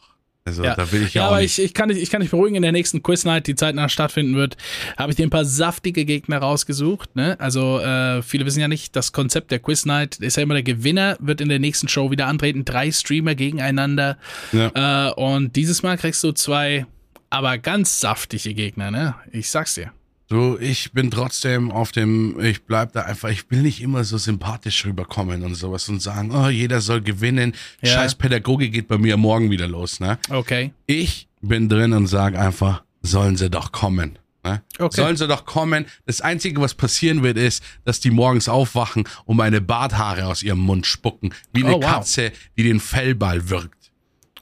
[0.49, 0.74] Also ja.
[0.74, 2.62] da will ich ja, ja aber ich, ich, kann dich, ich kann dich beruhigen, in
[2.62, 4.57] der nächsten Quiz Night, die zeitnah stattfinden wird,
[4.96, 7.14] habe ich dir ein paar saftige Gegner rausgesucht.
[7.14, 7.38] Ne?
[7.38, 10.62] Also äh, viele wissen ja nicht, das Konzept der Quiz Night ist ja immer der
[10.62, 14.16] Gewinner, wird in der nächsten Show wieder antreten, drei Streamer gegeneinander.
[14.53, 15.09] Ja.
[15.09, 16.86] Äh, und dieses Mal kriegst du zwei,
[17.30, 19.14] aber ganz saftige Gegner, ne?
[19.30, 19.92] Ich sag's dir.
[20.31, 24.18] So, ich bin trotzdem auf dem, ich bleib da einfach, ich will nicht immer so
[24.18, 27.55] sympathisch rüberkommen und sowas und sagen, oh, jeder soll gewinnen.
[27.81, 27.95] Ja.
[27.95, 30.18] Scheiß Pädagogik geht bei mir morgen wieder los, ne?
[30.29, 30.72] Okay.
[30.85, 34.18] Ich bin drin und sage einfach, sollen sie doch kommen.
[34.45, 34.62] Ne?
[34.79, 35.01] Okay.
[35.01, 35.87] Sollen sie doch kommen.
[36.05, 40.61] Das Einzige, was passieren wird, ist, dass die morgens aufwachen und meine Barthaare aus ihrem
[40.61, 41.33] Mund spucken.
[41.55, 41.91] Wie eine oh, wow.
[41.91, 43.93] Katze, die den Fellball wirkt.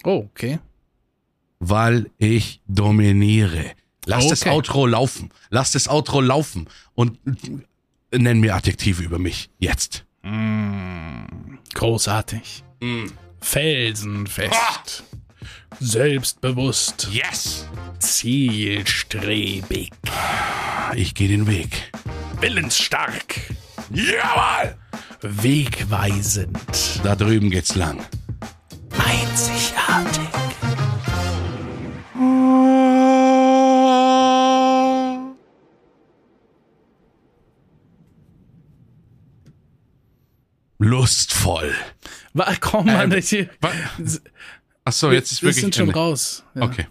[0.02, 0.58] Oh, okay.
[1.60, 3.72] Weil ich dominiere.
[4.06, 4.30] Lass okay.
[4.30, 5.30] das Outro laufen.
[5.50, 6.68] Lass das Outro laufen.
[6.94, 7.18] Und
[8.12, 9.50] nenn mir Adjektive über mich.
[9.58, 10.04] Jetzt.
[10.22, 12.62] Mm, großartig.
[12.80, 13.06] Mm.
[13.40, 14.54] Felsenfest.
[14.54, 15.16] Oh.
[15.80, 17.08] Selbstbewusst.
[17.12, 17.66] Yes.
[17.98, 19.90] Zielstrebig.
[20.94, 21.92] Ich gehe den Weg.
[22.40, 23.40] Willensstark.
[23.92, 24.76] Jawohl.
[25.20, 27.00] Wegweisend.
[27.02, 27.98] Da drüben geht's lang.
[28.96, 30.28] Einzigartig.
[40.78, 41.74] Lustvoll.
[42.60, 43.32] Komm, Mann, Ähm, ich,
[44.84, 45.98] Achso, jetzt ist wir wirklich sind schon Ende.
[45.98, 46.44] raus.
[46.54, 46.62] Ja.
[46.62, 46.86] Okay.